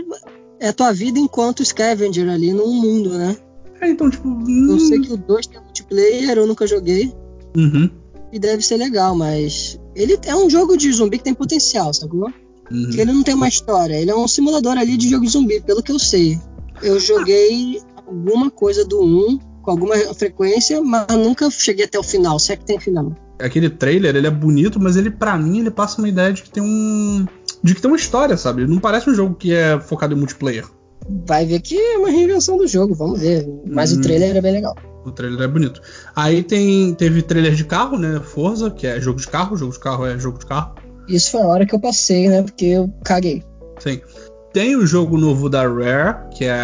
[0.64, 3.36] é a tua vida enquanto scavenger ali num mundo, né?
[3.82, 4.30] É, então, tipo.
[4.50, 7.14] Eu sei que o 2 tem multiplayer, eu nunca joguei.
[7.56, 7.90] Uhum.
[8.32, 9.78] E deve ser legal, mas.
[9.94, 12.32] Ele é um jogo de zumbi que tem potencial, sacou?
[12.72, 12.90] Uhum.
[12.94, 15.84] Ele não tem uma história, ele é um simulador ali de jogo de zumbi, pelo
[15.84, 16.40] que eu sei.
[16.82, 22.40] Eu joguei alguma coisa do 1 com alguma frequência, mas nunca cheguei até o final,
[22.40, 23.14] se é que tem final.
[23.38, 26.50] Aquele trailer, ele é bonito, mas ele, para mim, ele passa uma ideia de que
[26.50, 27.26] tem um
[27.64, 28.68] de que tem uma história, sabe?
[28.68, 30.66] Não parece um jogo que é focado em multiplayer.
[31.26, 33.48] Vai ver que é uma reinvenção do jogo, vamos ver.
[33.66, 34.76] Mas hum, o trailer é bem legal.
[35.06, 35.82] O trailer é bonito.
[36.16, 38.20] Aí tem, teve trailer de carro, né?
[38.24, 40.76] Forza, que é jogo de carro, jogo de carro é jogo de carro.
[41.08, 42.42] Isso foi a hora que eu passei, né?
[42.44, 43.44] Porque eu caguei.
[43.80, 44.02] Sim.
[44.54, 46.62] Tem o jogo novo da Rare, que é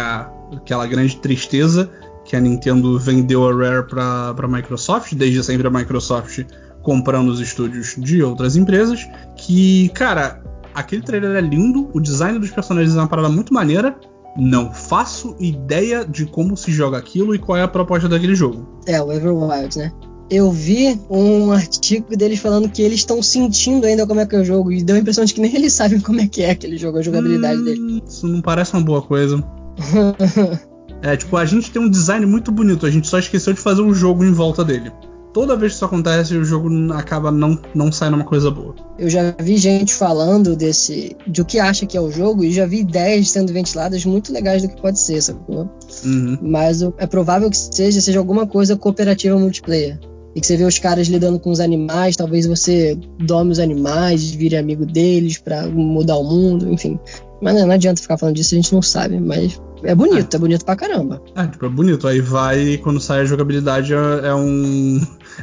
[0.56, 1.90] aquela grande tristeza
[2.24, 6.44] que a Nintendo vendeu a Rare para a Microsoft, desde sempre a Microsoft
[6.82, 9.06] comprando os estúdios de outras empresas.
[9.36, 10.42] Que, cara,
[10.74, 13.96] aquele trailer é lindo, o design dos personagens é uma parada muito maneira.
[14.36, 18.80] Não faço ideia de como se joga aquilo e qual é a proposta daquele jogo.
[18.86, 19.92] É, o Everwild, né?
[20.30, 24.38] Eu vi um artigo deles falando que eles estão sentindo ainda como é que é
[24.38, 26.52] o jogo e deu a impressão de que nem eles sabem como é que é
[26.52, 28.02] aquele jogo, a jogabilidade hum, dele.
[28.06, 29.42] Isso não parece uma boa coisa.
[31.02, 33.82] é, tipo, a gente tem um design muito bonito, a gente só esqueceu de fazer
[33.82, 34.92] um jogo em volta dele
[35.32, 38.74] toda vez que isso acontece, o jogo acaba não, não saindo uma coisa boa.
[38.98, 41.16] Eu já vi gente falando desse.
[41.26, 44.32] de o que acha que é o jogo, e já vi ideias sendo ventiladas muito
[44.32, 45.70] legais do que pode ser, sacou?
[46.04, 46.38] Uhum.
[46.42, 49.98] Mas é provável que seja, seja alguma coisa cooperativa multiplayer.
[50.34, 54.30] E que você vê os caras lidando com os animais, talvez você dome os animais,
[54.30, 57.00] vire amigo deles para mudar o mundo, enfim.
[57.42, 59.18] Mas não, não, adianta ficar falando disso, a gente não sabe.
[59.18, 61.20] Mas É bonito, é, é bonito pra caramba.
[61.34, 62.06] É, tipo, é bonito.
[62.06, 65.00] Aí vai, quando sai a jogabilidade, é, é um.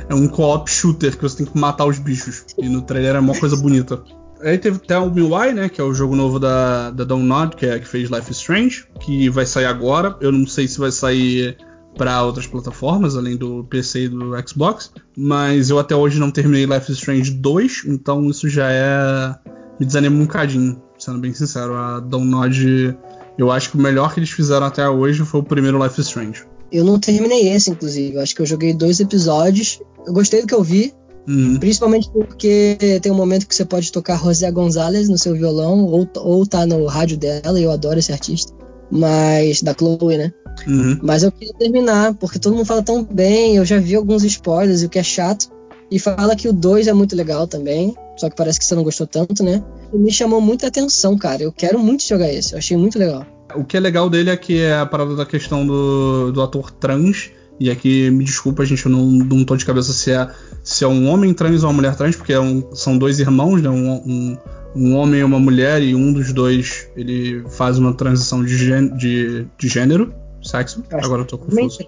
[0.09, 2.45] É um co-op shooter que você tem que matar os bichos.
[2.57, 4.01] E no trailer é uma coisa bonita.
[4.41, 5.69] Aí teve até o Miwai, né?
[5.69, 8.85] Que é o jogo novo da, da Download, que é que fez Life is Strange,
[8.99, 10.15] que vai sair agora.
[10.21, 11.57] Eu não sei se vai sair
[11.97, 14.91] para outras plataformas, além do PC e do Xbox.
[15.17, 19.35] Mas eu até hoje não terminei Life is Strange 2, então isso já é.
[19.79, 21.73] me desanima um bocadinho, sendo bem sincero.
[21.75, 22.95] A Download,
[23.37, 26.07] eu acho que o melhor que eles fizeram até hoje foi o primeiro Life is
[26.07, 26.45] Strange.
[26.71, 28.15] Eu não terminei esse, inclusive.
[28.15, 29.81] Eu acho que eu joguei dois episódios.
[30.05, 30.93] Eu gostei do que eu vi.
[31.27, 31.59] Uhum.
[31.59, 36.07] Principalmente porque tem um momento que você pode tocar José Gonzalez no seu violão, ou,
[36.15, 38.53] ou tá no rádio dela, e eu adoro esse artista.
[38.89, 39.61] Mas.
[39.61, 40.31] da Chloe, né?
[40.65, 40.99] Uhum.
[41.03, 44.83] Mas eu queria terminar, porque todo mundo fala tão bem, eu já vi alguns spoilers,
[44.83, 45.51] o que é chato.
[45.91, 48.83] E fala que o 2 é muito legal também, só que parece que você não
[48.83, 49.63] gostou tanto, né?
[49.93, 51.43] E me chamou muita atenção, cara.
[51.43, 53.25] Eu quero muito jogar esse, eu achei muito legal.
[53.55, 56.71] O que é legal dele é que é a parada da questão do, do ator
[56.71, 57.31] trans.
[57.59, 60.29] E aqui, me desculpa, gente, eu não, não tô de cabeça se é,
[60.63, 63.61] se é um homem trans ou uma mulher trans, porque é um, são dois irmãos,
[63.61, 63.69] né?
[63.69, 64.37] Um, um,
[64.75, 68.55] um, homem e uma mulher, e um dos dois ele faz uma transição de,
[68.95, 70.83] de, de gênero sexo.
[70.91, 71.79] Agora eu tô confuso.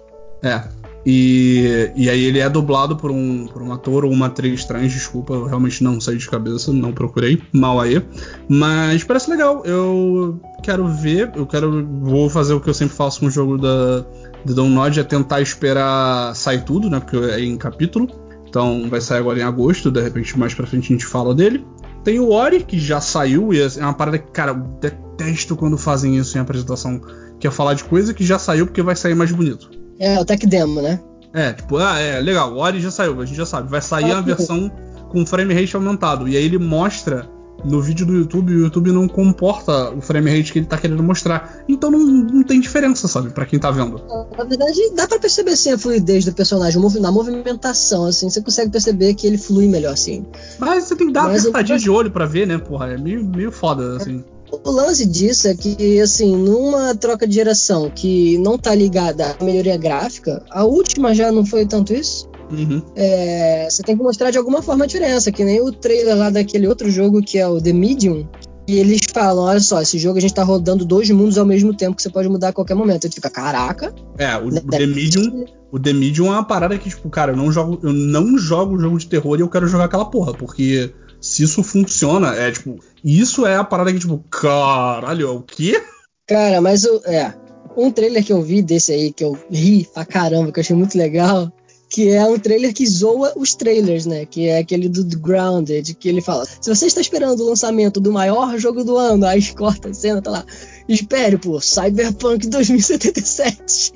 [0.42, 0.79] É.
[1.04, 4.92] E, e aí ele é dublado por um, por um ator ou uma atriz trans,
[4.92, 8.02] desculpa, eu realmente não sei de cabeça, não procurei, mal aí.
[8.48, 11.86] Mas parece legal, eu quero ver, eu quero.
[12.02, 14.00] Vou fazer o que eu sempre faço com o jogo da,
[14.44, 17.00] da Download, é tentar esperar sair tudo, né?
[17.00, 18.06] Porque é em capítulo.
[18.46, 21.64] Então vai sair agora em agosto, de repente mais pra frente a gente fala dele.
[22.02, 25.76] Tem o Ori, que já saiu, e é uma parada que, cara, eu detesto quando
[25.78, 27.00] fazem isso em apresentação
[27.38, 29.79] que é falar de coisa que já saiu porque vai sair mais bonito.
[30.00, 30.98] É, o tech demo, né?
[31.32, 33.70] É, tipo, ah, é, legal, o Ori já saiu, a gente já sabe.
[33.70, 34.70] Vai sair ah, a versão
[35.10, 36.26] com frame rate aumentado.
[36.26, 37.28] E aí ele mostra
[37.64, 41.02] no vídeo do YouTube, o YouTube não comporta o frame rate que ele tá querendo
[41.02, 41.62] mostrar.
[41.68, 44.00] Então não, não tem diferença, sabe, para quem tá vendo.
[44.36, 48.70] Na verdade, dá para perceber assim a fluidez do personagem, na movimentação, assim, você consegue
[48.70, 50.24] perceber que ele flui melhor, assim.
[50.58, 51.80] Mas você tem que dar uma apertadinha eu...
[51.80, 54.24] de olho para ver, né, porra, é meio, meio foda, assim.
[54.36, 54.39] É.
[54.52, 59.44] O lance disso é que, assim, numa troca de geração que não tá ligada à
[59.44, 62.28] melhoria gráfica, a última já não foi tanto isso?
[62.50, 62.82] Uhum.
[62.96, 66.30] É, você tem que mostrar de alguma forma a diferença, que nem o trailer lá
[66.30, 68.26] daquele outro jogo que é o The Medium.
[68.66, 71.74] E eles falam: olha só, esse jogo a gente tá rodando dois mundos ao mesmo
[71.74, 73.06] tempo que você pode mudar a qualquer momento.
[73.06, 73.94] Aí fica, caraca.
[74.18, 75.44] É, o, o The Medium.
[75.72, 78.78] O The Medium é uma parada que, tipo, cara, eu não jogo, eu não jogo
[78.78, 82.78] jogo de terror e eu quero jogar aquela porra, porque se isso funciona, é tipo.
[83.04, 85.82] Isso é a parada que, tipo, caralho, é o quê?
[86.26, 87.00] Cara, mas o.
[87.04, 87.34] É.
[87.76, 90.74] Um trailer que eu vi desse aí, que eu ri pra caramba, que eu achei
[90.74, 91.52] muito legal,
[91.88, 94.26] que é um trailer que zoa os trailers, né?
[94.26, 98.12] Que é aquele do Grounded, que ele fala: se você está esperando o lançamento do
[98.12, 100.44] maior jogo do ano, aí corta a cena, tá lá.
[100.88, 103.94] Espere por Cyberpunk 2077.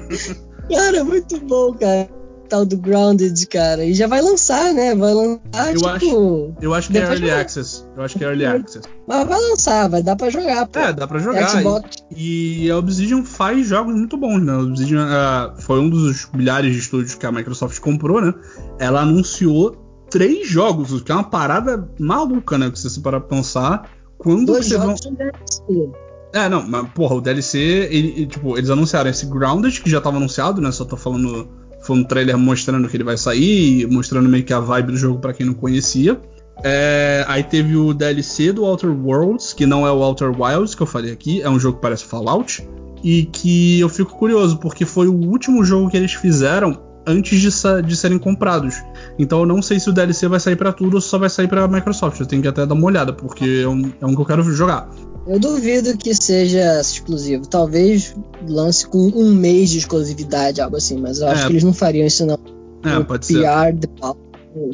[0.70, 3.84] cara, muito bom, cara tal do Grounded, cara.
[3.84, 4.94] E já vai lançar, né?
[4.94, 5.88] Vai lançar, eu tipo...
[5.88, 7.84] Acho, eu acho que é Early Access.
[7.96, 8.88] Eu acho que é Early Access.
[9.06, 10.78] Mas vai lançar, vai dar pra jogar, pô.
[10.78, 11.48] É, dá pra jogar.
[11.48, 11.96] Xbox.
[12.14, 14.52] E, e a Obsidian faz jogos muito bons, né?
[14.52, 18.34] A Obsidian uh, foi um dos milhares de estúdios que a Microsoft comprou, né?
[18.78, 19.76] Ela anunciou
[20.10, 22.70] três jogos, o que é uma parada maluca, né?
[22.74, 23.88] Se você parar pra pensar.
[24.18, 25.92] Quando Dois você jogos vão...
[26.32, 27.58] É, não, mas porra, o DLC,
[27.90, 30.70] ele, tipo, eles anunciaram esse Grounded, que já tava anunciado, né?
[30.70, 31.48] Só tô falando
[31.90, 35.18] foi um trailer mostrando que ele vai sair, mostrando meio que a vibe do jogo
[35.18, 36.20] para quem não conhecia.
[36.62, 40.82] É, aí teve o DLC do Outer Worlds, que não é o Outer Wilds que
[40.82, 42.64] eu falei aqui, é um jogo que parece Fallout.
[43.02, 47.82] E que eu fico curioso, porque foi o último jogo que eles fizeram antes de,
[47.82, 48.76] de serem comprados.
[49.18, 51.48] Então eu não sei se o DLC vai sair para tudo ou só vai sair
[51.48, 52.20] para Microsoft.
[52.20, 54.44] Eu tenho que até dar uma olhada, porque é um, é um que eu quero
[54.44, 54.88] jogar.
[55.26, 57.46] Eu duvido que seja exclusivo.
[57.46, 58.14] Talvez
[58.48, 61.46] lance com um mês de exclusividade, algo assim, mas eu acho é.
[61.46, 62.38] que eles não fariam isso não.
[62.84, 63.72] É, o pode PR ser.
[63.74, 63.86] De.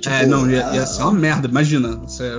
[0.01, 1.49] Tipo, é, não, ia, ia ser uma merda.
[1.49, 2.30] Imagina, você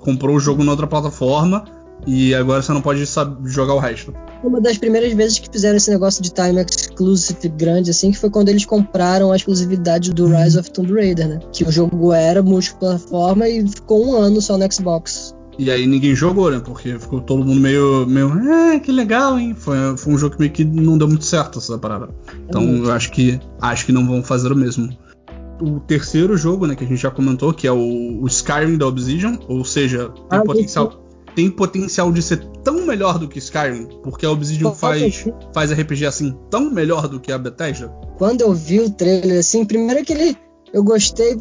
[0.00, 1.64] comprou o jogo em outra plataforma
[2.06, 3.04] e agora você não pode
[3.44, 4.14] jogar o resto.
[4.42, 8.28] Uma das primeiras vezes que fizeram esse negócio de time exclusive grande, assim, que foi
[8.28, 11.40] quando eles compraram a exclusividade do Rise of Tomb Raider, né?
[11.50, 15.34] Que o jogo era multiplataforma e ficou um ano só no Xbox.
[15.58, 16.60] E aí ninguém jogou, né?
[16.64, 19.54] Porque ficou todo mundo meio, meio, ah, que legal, hein?
[19.56, 22.08] Foi, foi um jogo que meio que não deu muito certo essa parada.
[22.48, 24.88] Então eu acho que acho que não vão fazer o mesmo.
[25.60, 28.86] O terceiro jogo, né, que a gente já comentou, que é o, o Skyrim da
[28.86, 33.88] Obsidian, ou seja, tem ah, potencial, tem potencial de ser tão melhor do que Skyrim,
[34.02, 37.88] porque a Obsidian faz, faz RPG assim tão melhor do que a Bethesda.
[38.18, 40.36] Quando eu vi o trailer, assim, primeiro que ele
[40.74, 41.38] eu gostei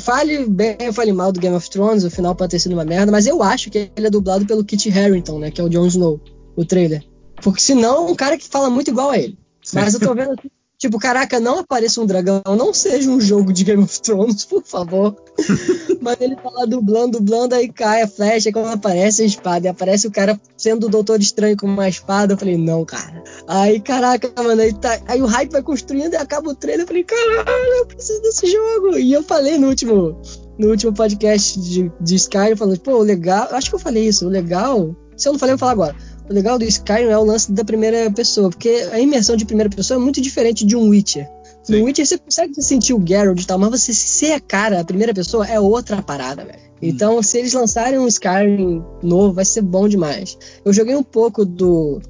[0.00, 3.12] Fale bem, fale mal do Game of Thrones, o final pode ter sido uma merda,
[3.12, 5.50] mas eu acho que ele é dublado pelo Kit Harington, né?
[5.50, 6.20] Que é o Jon Snow,
[6.56, 7.04] o trailer.
[7.42, 9.38] Porque senão, um cara que fala muito igual a ele.
[9.74, 10.50] Mas eu tô vendo aqui
[10.84, 14.62] Tipo, caraca, não apareça um dragão, não seja um jogo de Game of Thrones, por
[14.62, 15.16] favor.
[15.98, 19.70] Mas ele tá lá dublando, dublando, aí cai a flecha, quando aparece a espada, e
[19.70, 22.34] aparece o cara sendo o Doutor Estranho com uma espada.
[22.34, 23.24] Eu falei, não, cara.
[23.48, 26.82] Aí, caraca, mano, aí, tá, aí o hype vai construindo e acaba o trailer.
[26.82, 28.98] Eu falei, caralho, eu preciso desse jogo.
[28.98, 30.20] E eu falei no último,
[30.58, 34.28] no último podcast de, de Skyrim, falando, pô, legal, acho que eu falei isso, o
[34.28, 34.94] legal.
[35.16, 35.96] Se eu não falei, eu vou falar agora.
[36.28, 39.68] O legal do Skyrim é o lance da primeira pessoa, porque a imersão de primeira
[39.68, 41.28] pessoa é muito diferente de um Witcher.
[41.62, 41.78] Sim.
[41.78, 44.84] No Witcher você consegue sentir o Geralt e tal, mas você ser a cara, a
[44.84, 46.58] primeira pessoa, é outra parada, velho.
[46.58, 46.78] Hum.
[46.82, 50.38] Então, se eles lançarem um Skyrim novo, vai ser bom demais.
[50.64, 52.00] Eu joguei um pouco do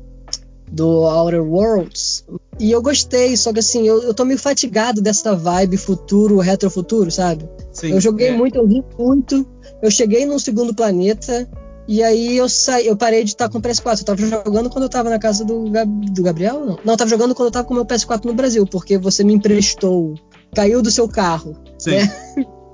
[0.70, 2.24] do Outer Worlds.
[2.58, 7.10] E eu gostei, só que assim, eu, eu tô meio fatigado dessa vibe futuro, retrofuturo,
[7.10, 7.48] sabe?
[7.72, 8.36] Sim, eu joguei é.
[8.36, 9.46] muito, eu vi muito.
[9.82, 11.48] Eu cheguei num segundo planeta,
[11.86, 14.00] e aí eu saí, eu parei de estar com o PS4.
[14.00, 16.60] Eu tava jogando quando eu tava na casa do, do Gabriel?
[16.60, 16.78] Não.
[16.84, 19.22] não, eu tava jogando quando eu tava com o meu PS4 no Brasil, porque você
[19.22, 20.14] me emprestou.
[20.54, 21.56] Caiu do seu carro.
[21.78, 21.96] Sim.
[21.96, 22.12] Né?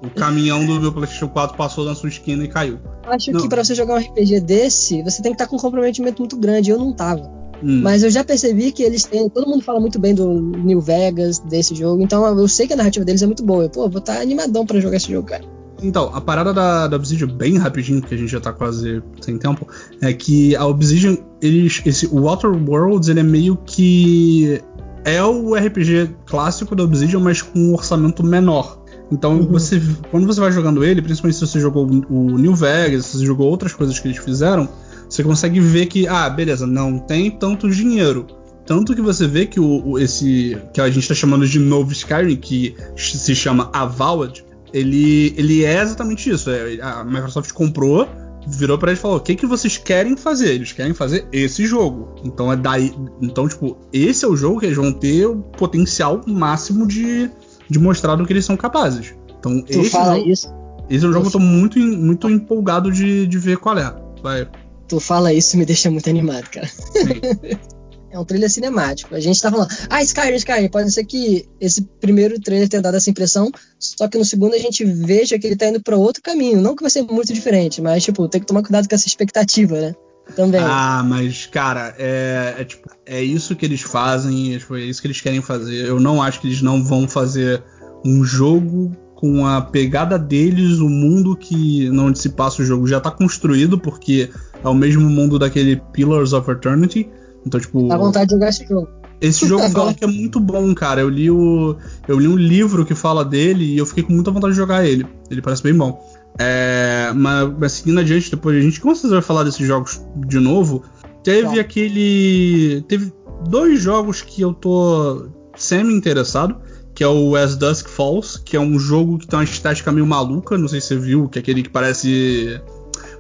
[0.03, 2.79] O caminhão do meu PlayStation 4 passou na sua esquina e caiu.
[3.05, 3.43] Acho não.
[3.43, 6.39] que para você jogar um RPG desse, você tem que estar com um comprometimento muito
[6.39, 6.71] grande.
[6.71, 7.31] Eu não tava.
[7.63, 7.83] Hum.
[7.83, 9.29] Mas eu já percebi que eles têm.
[9.29, 12.03] Todo mundo fala muito bem do New Vegas, desse jogo.
[12.03, 13.65] Então eu sei que a narrativa deles é muito boa.
[13.65, 15.45] Eu, pô, vou estar animadão para jogar esse jogo, cara.
[15.83, 19.39] Então, a parada da, da Obsidian, bem rapidinho, que a gente já tá quase sem
[19.39, 19.67] tempo,
[20.01, 24.61] é que a Obsidian, eles, esse, o Outer Worlds, ele é meio que.
[25.03, 28.81] É o RPG clássico da Obsidian, mas com um orçamento menor.
[29.11, 29.47] Então, uhum.
[29.47, 33.25] você, quando você vai jogando ele, principalmente se você jogou o New Vegas, se você
[33.25, 34.69] jogou outras coisas que eles fizeram,
[35.09, 38.27] você consegue ver que, ah, beleza, não tem tanto dinheiro.
[38.65, 41.91] Tanto que você vê que o, o esse que a gente está chamando de novo
[41.93, 46.51] Skyrim, que se chama Avowed, ele, ele é exatamente isso.
[46.51, 48.09] É, a Microsoft comprou,
[48.47, 50.55] virou para eles e falou: o que, que vocês querem fazer?
[50.55, 52.15] Eles querem fazer esse jogo.
[52.25, 52.95] Então é daí.
[53.21, 57.31] Então, tipo, esse é o jogo que eles vão ter o potencial máximo de,
[57.69, 59.15] de mostrar do que eles são capazes.
[59.39, 60.49] Então, tu esse fala jogo, isso.
[60.89, 63.95] Esse é um jogo que eu tô muito, muito empolgado de, de ver qual é.
[64.23, 64.49] Vai.
[64.89, 66.69] Tu fala isso me deixa muito animado, cara.
[68.11, 69.15] É um trailer cinemático.
[69.15, 70.69] A gente tá falando, ah, Skyrim, Skyrim.
[70.69, 74.59] Pode ser que esse primeiro trailer tenha dado essa impressão, só que no segundo a
[74.59, 76.61] gente veja que ele tá indo para outro caminho.
[76.61, 79.81] Não que vai ser muito diferente, mas, tipo, tem que tomar cuidado com essa expectativa,
[79.81, 79.95] né?
[80.35, 80.61] Também.
[80.63, 85.01] Ah, mas, cara, é, é, tipo, é isso que eles fazem, é, tipo, é isso
[85.01, 85.87] que eles querem fazer.
[85.87, 87.63] Eu não acho que eles não vão fazer
[88.05, 92.99] um jogo com a pegada deles, o mundo que onde se passa o jogo já
[92.99, 94.31] tá construído, porque
[94.65, 97.09] é o mesmo mundo daquele Pillars of Eternity.
[97.47, 97.89] Então, tipo.
[97.89, 98.89] Dá vontade de jogar esse jogo.
[99.21, 101.01] Esse jogo fala que é muito bom, cara.
[101.01, 101.77] Eu li, o,
[102.09, 104.85] eu li um livro que fala dele e eu fiquei com muita vontade de jogar
[104.87, 105.07] ele.
[105.31, 106.03] Ele parece bem bom.
[106.39, 110.39] É, mas, mas, seguindo adiante, depois a gente com certeza vai falar desses jogos de
[110.39, 110.83] novo.
[111.23, 112.83] Teve aquele.
[112.89, 113.13] Teve
[113.49, 115.27] dois jogos que eu tô
[115.57, 116.57] semi-interessado.
[116.93, 120.05] Que é o As Dusk Falls, que é um jogo que tem uma estética meio
[120.05, 120.59] maluca.
[120.59, 122.61] Não sei se você viu, que é aquele que parece.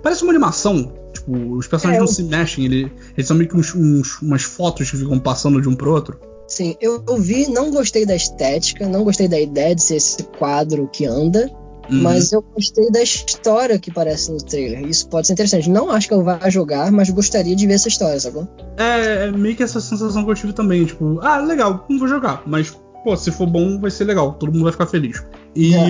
[0.03, 2.15] Parece uma animação Tipo, os personagens é, não eu...
[2.15, 5.69] se mexem, ele, eles são meio que uns, uns, umas fotos que ficam passando de
[5.69, 6.19] um pro outro.
[6.49, 10.23] Sim, eu, eu, vi, não gostei da estética, não gostei da ideia de ser esse
[10.25, 11.49] quadro que anda,
[11.89, 12.03] uhum.
[12.03, 14.85] mas eu gostei da história que parece no trailer.
[14.85, 15.71] Isso pode ser interessante.
[15.71, 18.49] Não acho que eu vá jogar, mas gostaria de ver essa história, sabe?
[18.77, 22.09] É, é meio que essa sensação que eu tive também, tipo, ah, legal, não vou
[22.09, 25.23] jogar, mas, pô, se for bom, vai ser legal, todo mundo vai ficar feliz.
[25.55, 25.87] E é.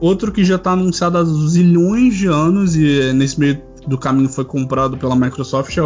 [0.00, 4.44] outro que já tá anunciado há zilhões de anos e nesse meio do caminho foi
[4.44, 5.82] comprado pela Microsoft é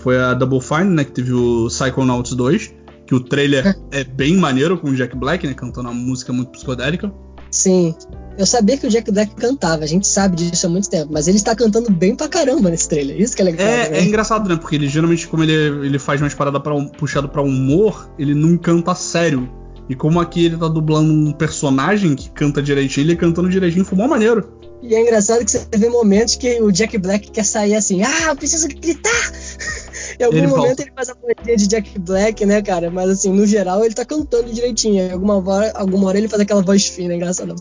[0.00, 1.04] foi a Double Fine, né?
[1.04, 2.74] Que teve o Psychonauts 2,
[3.06, 5.54] que o trailer é bem maneiro com o Jack Black, né?
[5.54, 7.12] Cantando uma música muito psicodélica.
[7.50, 7.94] Sim.
[8.36, 11.28] Eu sabia que o Jack Black cantava, a gente sabe disso há muito tempo, mas
[11.28, 13.20] ele está cantando bem pra caramba nesse trailer.
[13.20, 13.66] Isso que é legal.
[13.66, 13.98] É, né?
[13.98, 14.56] é engraçado, né?
[14.56, 18.56] Porque ele geralmente, como ele, ele faz umas paradas pra, puxado pra humor, ele não
[18.58, 19.48] canta sério.
[19.88, 23.96] E como aqui ele tá dublando um personagem que canta direitinho, ele cantando direitinho foi
[23.96, 24.48] mó maneiro.
[24.86, 28.28] E é engraçado que você vê momentos que o Jack Black quer sair assim, ah,
[28.28, 29.32] eu preciso gritar!
[30.20, 30.82] em algum ele momento volta.
[30.82, 32.90] ele faz a poesia de Jack Black, né, cara?
[32.90, 35.02] Mas assim, no geral ele tá cantando direitinho.
[35.02, 37.56] Em alguma hora, alguma hora ele faz aquela voz fina, é engraçado.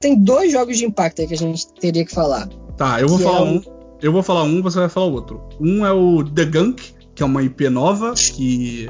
[0.00, 2.48] Tem dois jogos de impacto aí que a gente teria que falar.
[2.78, 3.62] Tá, eu vou falar é um.
[4.00, 5.42] Eu vou falar um, você vai falar o outro.
[5.60, 8.88] Um é o The Gunk, que é uma IP nova que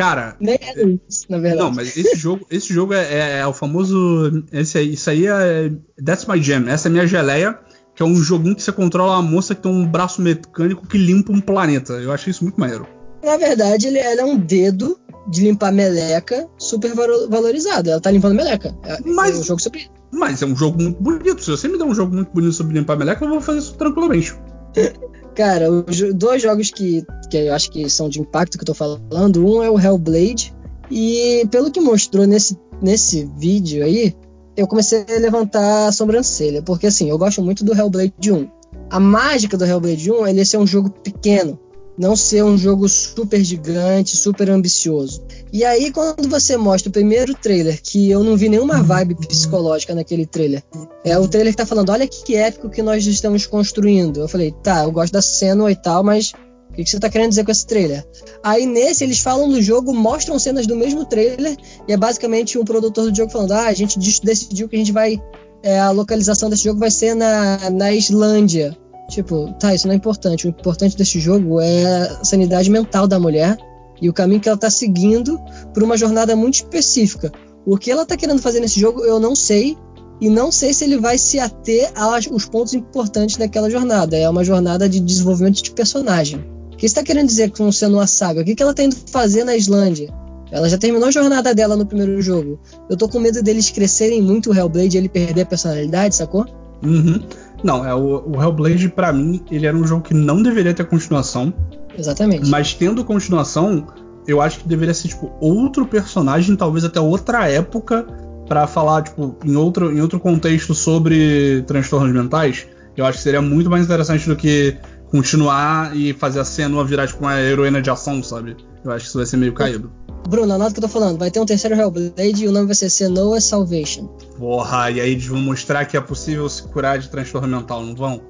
[0.00, 0.34] Cara.
[0.40, 1.62] Nem é isso, na verdade.
[1.62, 4.44] Não, mas esse jogo, esse jogo é, é, é o famoso.
[4.50, 5.70] Esse isso aí é.
[6.02, 6.66] That's my jam.
[6.68, 7.58] Essa é minha geleia.
[7.94, 10.96] Que é um joguinho que você controla uma moça que tem um braço mecânico que
[10.96, 11.94] limpa um planeta.
[11.94, 12.86] Eu achei isso muito maneiro.
[13.22, 14.98] Na verdade, ele, é um dedo
[15.28, 17.90] de limpar meleca super valorizado.
[17.90, 18.74] Ela tá limpando meleca.
[18.84, 19.90] É, mas, é um jogo sobre.
[20.10, 21.44] Mas é um jogo muito bonito.
[21.44, 23.74] Se você me der um jogo muito bonito sobre limpar meleca, eu vou fazer isso
[23.74, 24.34] tranquilamente.
[25.40, 28.74] Cara, os dois jogos que, que eu acho que são de impacto que eu tô
[28.74, 30.54] falando, um é o Hellblade,
[30.90, 34.14] e pelo que mostrou nesse, nesse vídeo aí,
[34.54, 38.50] eu comecei a levantar a sobrancelha, porque assim, eu gosto muito do Hellblade 1.
[38.90, 41.58] A mágica do Hellblade 1 é ele ser um jogo pequeno,
[42.00, 45.22] não ser um jogo super gigante, super ambicioso.
[45.52, 49.94] E aí, quando você mostra o primeiro trailer, que eu não vi nenhuma vibe psicológica
[49.94, 50.62] naquele trailer,
[51.04, 54.20] é o trailer que tá falando: olha que épico que nós estamos construindo.
[54.20, 56.32] Eu falei, tá, eu gosto da cena e tal, mas
[56.70, 58.02] o que, você tá querendo dizer com esse trailer?
[58.42, 61.54] Aí nesse eles falam do jogo, mostram cenas do mesmo trailer,
[61.86, 64.92] e é basicamente um produtor do jogo falando: ah, a gente decidiu que a gente
[64.92, 65.22] vai.
[65.62, 68.74] É, a localização desse jogo vai ser na, na Islândia.
[69.10, 70.46] Tipo, tá, isso não é importante.
[70.46, 73.58] O importante desse jogo é a sanidade mental da mulher
[74.00, 75.38] e o caminho que ela tá seguindo
[75.74, 77.30] por uma jornada muito específica.
[77.66, 79.76] O que ela tá querendo fazer nesse jogo, eu não sei.
[80.20, 84.16] E não sei se ele vai se ater aos pontos importantes daquela jornada.
[84.16, 86.44] É uma jornada de desenvolvimento de personagem.
[86.72, 88.42] O que está querendo dizer com sendo uma saga?
[88.42, 90.12] O que, que ela tá indo fazer na Islândia?
[90.50, 92.60] Ela já terminou a jornada dela no primeiro jogo.
[92.88, 96.44] Eu tô com medo deles crescerem muito o Hellblade e ele perder a personalidade, sacou?
[96.82, 97.22] Uhum.
[97.62, 100.84] Não, é o, o Hellblade, para mim, ele era um jogo que não deveria ter
[100.84, 101.52] continuação.
[101.96, 102.48] Exatamente.
[102.48, 103.86] Mas tendo continuação,
[104.26, 108.06] eu acho que deveria ser, tipo, outro personagem, talvez até outra época,
[108.48, 112.66] para falar, tipo, em outro, em outro contexto sobre transtornos mentais.
[112.96, 114.76] Eu acho que seria muito mais interessante do que
[115.10, 118.56] continuar e fazer a cena virar, tipo, uma heroína de ação, sabe?
[118.84, 119.92] Eu acho que isso vai ser meio caído.
[120.28, 121.18] Bruno, anota o que eu tô falando.
[121.18, 124.06] Vai ter um terceiro Hellblade e o nome vai ser Senua Salvation.
[124.38, 127.94] Porra, e aí eles vão mostrar que é possível se curar de transtorno mental, não
[127.94, 128.22] vão?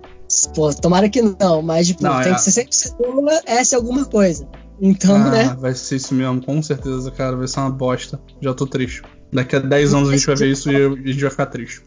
[0.54, 2.34] Pô, tomara que não, mas tipo, não, tem é.
[2.34, 4.48] que ser sempre Senua, essa é alguma coisa.
[4.80, 5.56] Então, ah, né?
[5.58, 7.36] Vai ser isso mesmo, com certeza, cara.
[7.36, 8.20] Vai ser uma bosta.
[8.40, 9.02] Já tô triste.
[9.30, 11.82] Daqui a 10 anos a gente vai ver isso e a gente vai ficar triste.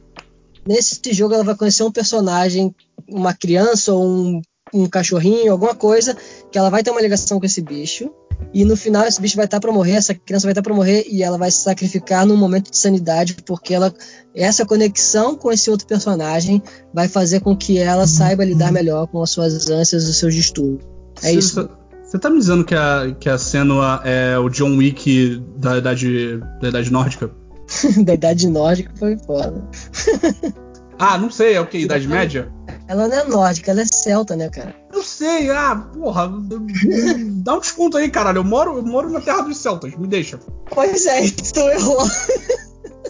[0.68, 2.74] Nesse jogo ela vai conhecer um personagem,
[3.10, 4.41] uma criança ou um,
[4.74, 6.15] um cachorrinho, alguma coisa,
[6.51, 8.09] que ela vai ter uma ligação com esse bicho.
[8.53, 11.05] E no final esse bicho vai estar para morrer, essa criança vai estar para morrer
[11.09, 13.93] e ela vai se sacrificar num momento de sanidade, porque ela
[14.36, 16.61] essa conexão com esse outro personagem
[16.93, 20.34] vai fazer com que ela saiba lidar melhor com as suas ânsias e os seus
[20.34, 20.86] distúrbios.
[21.21, 21.69] É Sim, isso.
[22.03, 26.38] Você tá me dizendo que a, que a Senua é o John Wick da idade,
[26.61, 27.32] da idade nórdica?
[28.05, 29.63] da idade nórdica foi foda.
[30.99, 31.80] ah, não sei, é o que?
[31.80, 32.51] Idade média?
[32.88, 34.75] Ela não é nórdica, ela é celta, né, cara?
[34.91, 36.31] Eu sei, ah, porra,
[37.43, 38.39] dá um desconto aí, caralho.
[38.39, 40.39] Eu moro, eu moro na terra dos celtas, me deixa.
[40.69, 42.05] Pois é, tu errou.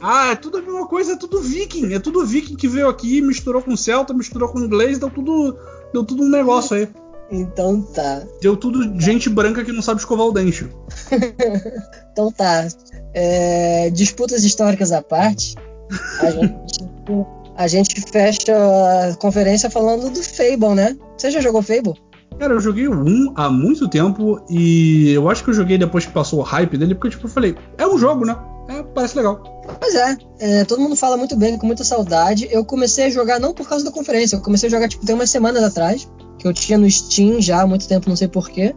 [0.02, 1.94] Ah, é tudo a mesma coisa, é tudo viking.
[1.94, 5.58] É tudo viking que veio aqui, misturou com celta, misturou com inglês, deu tudo,
[5.94, 6.90] deu tudo um negócio aí.
[7.32, 8.24] Então tá.
[8.42, 10.70] Deu tudo gente branca que não sabe escovar o dente.
[12.12, 12.68] então tá.
[13.14, 15.56] É, disputas históricas à parte,
[16.20, 16.84] a gente
[17.56, 20.98] a gente fecha a conferência falando do Fable, né?
[21.18, 21.94] Você já jogou Fable?
[22.40, 26.12] Cara, eu joguei um há muito tempo e eu acho que eu joguei depois que
[26.12, 28.36] passou o hype dele, porque tipo, eu falei, é um jogo, né?
[28.70, 29.42] É, parece legal.
[29.80, 32.48] Pois é, é, todo mundo fala muito bem, com muita saudade.
[32.50, 35.14] Eu comecei a jogar não por causa da conferência, eu comecei a jogar tipo tem
[35.14, 38.74] umas semanas atrás, que eu tinha no Steam já há muito tempo, não sei porquê.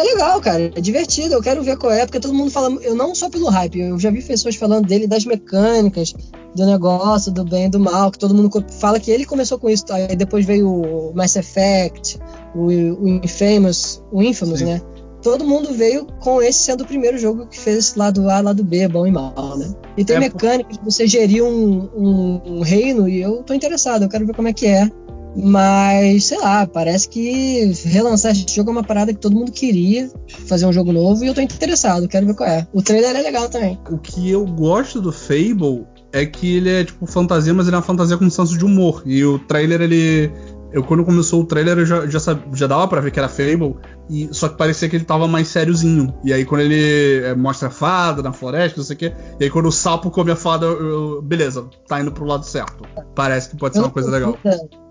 [0.00, 0.72] É legal, cara.
[0.74, 1.34] É divertido.
[1.34, 2.74] Eu quero ver qual é, porque todo mundo fala.
[2.82, 6.14] Eu não só pelo hype, eu já vi pessoas falando dele das mecânicas,
[6.54, 9.68] do negócio, do bem e do mal, que todo mundo fala que ele começou com
[9.68, 9.84] isso.
[9.90, 12.18] Aí depois veio o Mass Effect,
[12.54, 14.66] o, o Infamous, o Infamous, Sim.
[14.66, 14.82] né?
[15.22, 18.64] Todo mundo veio com esse sendo o primeiro jogo que fez esse lado A, lado
[18.64, 19.70] B, bom e mal, né?
[19.94, 24.02] E tem é, mecânicas de você gerir um, um, um reino e eu tô interessado,
[24.02, 24.90] eu quero ver como é que é.
[25.36, 30.10] Mas, sei lá, parece que relançar esse jogo é uma parada que todo mundo queria
[30.46, 32.66] fazer um jogo novo e eu tô interessado, quero ver qual é.
[32.72, 33.78] O trailer é legal também.
[33.90, 37.78] O que eu gosto do Fable é que ele é tipo fantasia, mas ele é
[37.78, 39.02] uma fantasia com senso de humor.
[39.06, 40.32] E o trailer, ele.
[40.72, 43.28] Eu, quando começou o trailer, eu já, já, sabia, já dava pra ver que era
[43.28, 43.74] Fable,
[44.08, 46.14] e, só que parecia que ele tava mais sériozinho.
[46.22, 49.44] E aí, quando ele é, mostra a fada na floresta, não sei o quê, e
[49.44, 52.84] aí, quando o sapo come a fada, eu, eu, beleza, tá indo pro lado certo.
[53.16, 54.38] Parece que pode ser uma coisa legal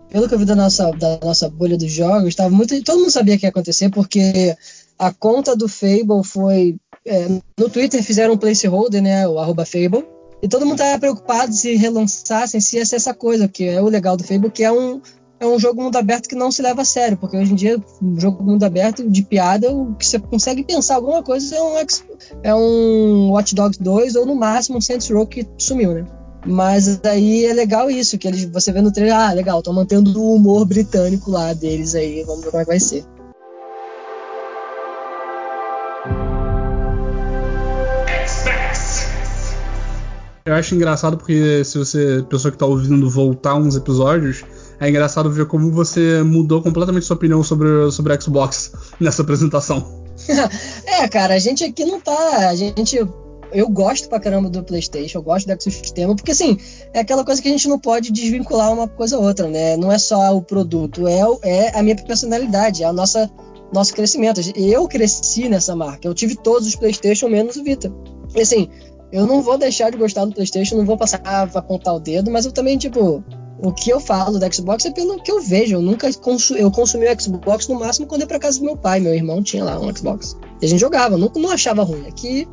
[0.09, 3.11] pelo que eu vi da nossa, da nossa bolha dos jogos, tava muito, todo mundo
[3.11, 4.55] sabia que ia acontecer, porque
[4.97, 6.77] a conta do Fable foi.
[7.05, 9.27] É, no Twitter fizeram um placeholder, né?
[9.27, 10.05] O arroba Fable.
[10.41, 13.87] E todo mundo tava preocupado se relançassem, se ia ser essa coisa, que é o
[13.87, 15.01] legal do Fable, que é um,
[15.39, 17.81] é um jogo mundo aberto que não se leva a sério, porque hoje em dia,
[18.01, 21.75] um jogo mundo aberto de piada, o que você consegue pensar alguma coisa é um,
[22.43, 26.05] é um Watch Dogs 2 ou no máximo um Saints Row que sumiu, né?
[26.45, 30.17] Mas aí é legal isso, que eles, você vê no trailer, ah, legal, estão mantendo
[30.19, 33.05] o humor britânico lá deles aí, vamos ver como é que vai ser.
[40.49, 44.43] eu acho engraçado porque se você, pessoa que tá ouvindo, voltar uns episódios,
[44.79, 50.03] é engraçado ver como você mudou completamente sua opinião sobre, sobre Xbox nessa apresentação.
[50.85, 52.49] é, cara, a gente aqui não tá.
[52.49, 52.97] A gente
[53.51, 56.57] eu gosto pra caramba do PlayStation, eu gosto do ecossistema, porque assim,
[56.93, 59.77] é aquela coisa que a gente não pode desvincular uma coisa ou outra, né?
[59.77, 63.29] Não é só o produto, é, é a minha personalidade, é nossa
[63.71, 64.41] nosso crescimento.
[64.55, 67.93] Eu cresci nessa marca, eu tive todos os PlayStation menos o Vita.
[68.35, 68.67] E assim,
[69.11, 72.31] eu não vou deixar de gostar do PlayStation, não vou passar a apontar o dedo,
[72.31, 73.23] mas eu também, tipo,
[73.61, 75.75] o que eu falo do Xbox é pelo que eu vejo.
[75.75, 78.77] Eu nunca consu eu consumi o Xbox no máximo quando ia pra casa do meu
[78.77, 78.99] pai.
[78.99, 80.37] Meu irmão tinha lá um Xbox.
[80.61, 82.07] E a gente jogava, nunca não achava ruim.
[82.07, 82.47] Aqui,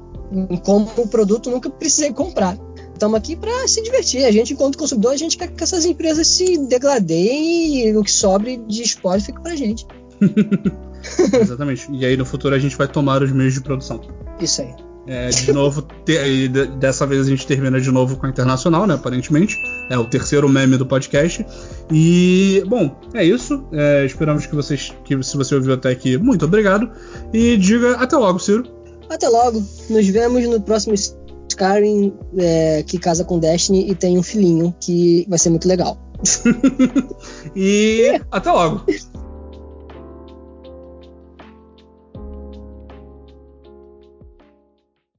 [0.64, 2.58] como produto, nunca precisei comprar.
[2.92, 4.24] Estamos aqui para se divertir.
[4.24, 8.10] A gente, enquanto consumidor, a gente quer que essas empresas se degradeiem e o que
[8.10, 9.86] sobre de spoiler fique pra gente.
[11.40, 11.88] Exatamente.
[11.92, 14.00] E aí no futuro a gente vai tomar os meios de produção.
[14.40, 14.74] Isso aí.
[15.08, 18.94] É, de novo, te, dessa vez a gente termina de novo com a Internacional, né?
[18.94, 19.56] Aparentemente.
[19.88, 21.46] É o terceiro meme do podcast.
[21.92, 23.64] E, bom, é isso.
[23.72, 26.90] É, esperamos que vocês, que se você ouviu até aqui, muito obrigado.
[27.32, 28.64] E diga até logo, Ciro.
[29.08, 29.62] Até logo.
[29.88, 35.26] Nos vemos no próximo Skyrim, é, que casa com Destiny e tem um filhinho que
[35.28, 35.98] vai ser muito legal.
[37.54, 38.84] e até logo.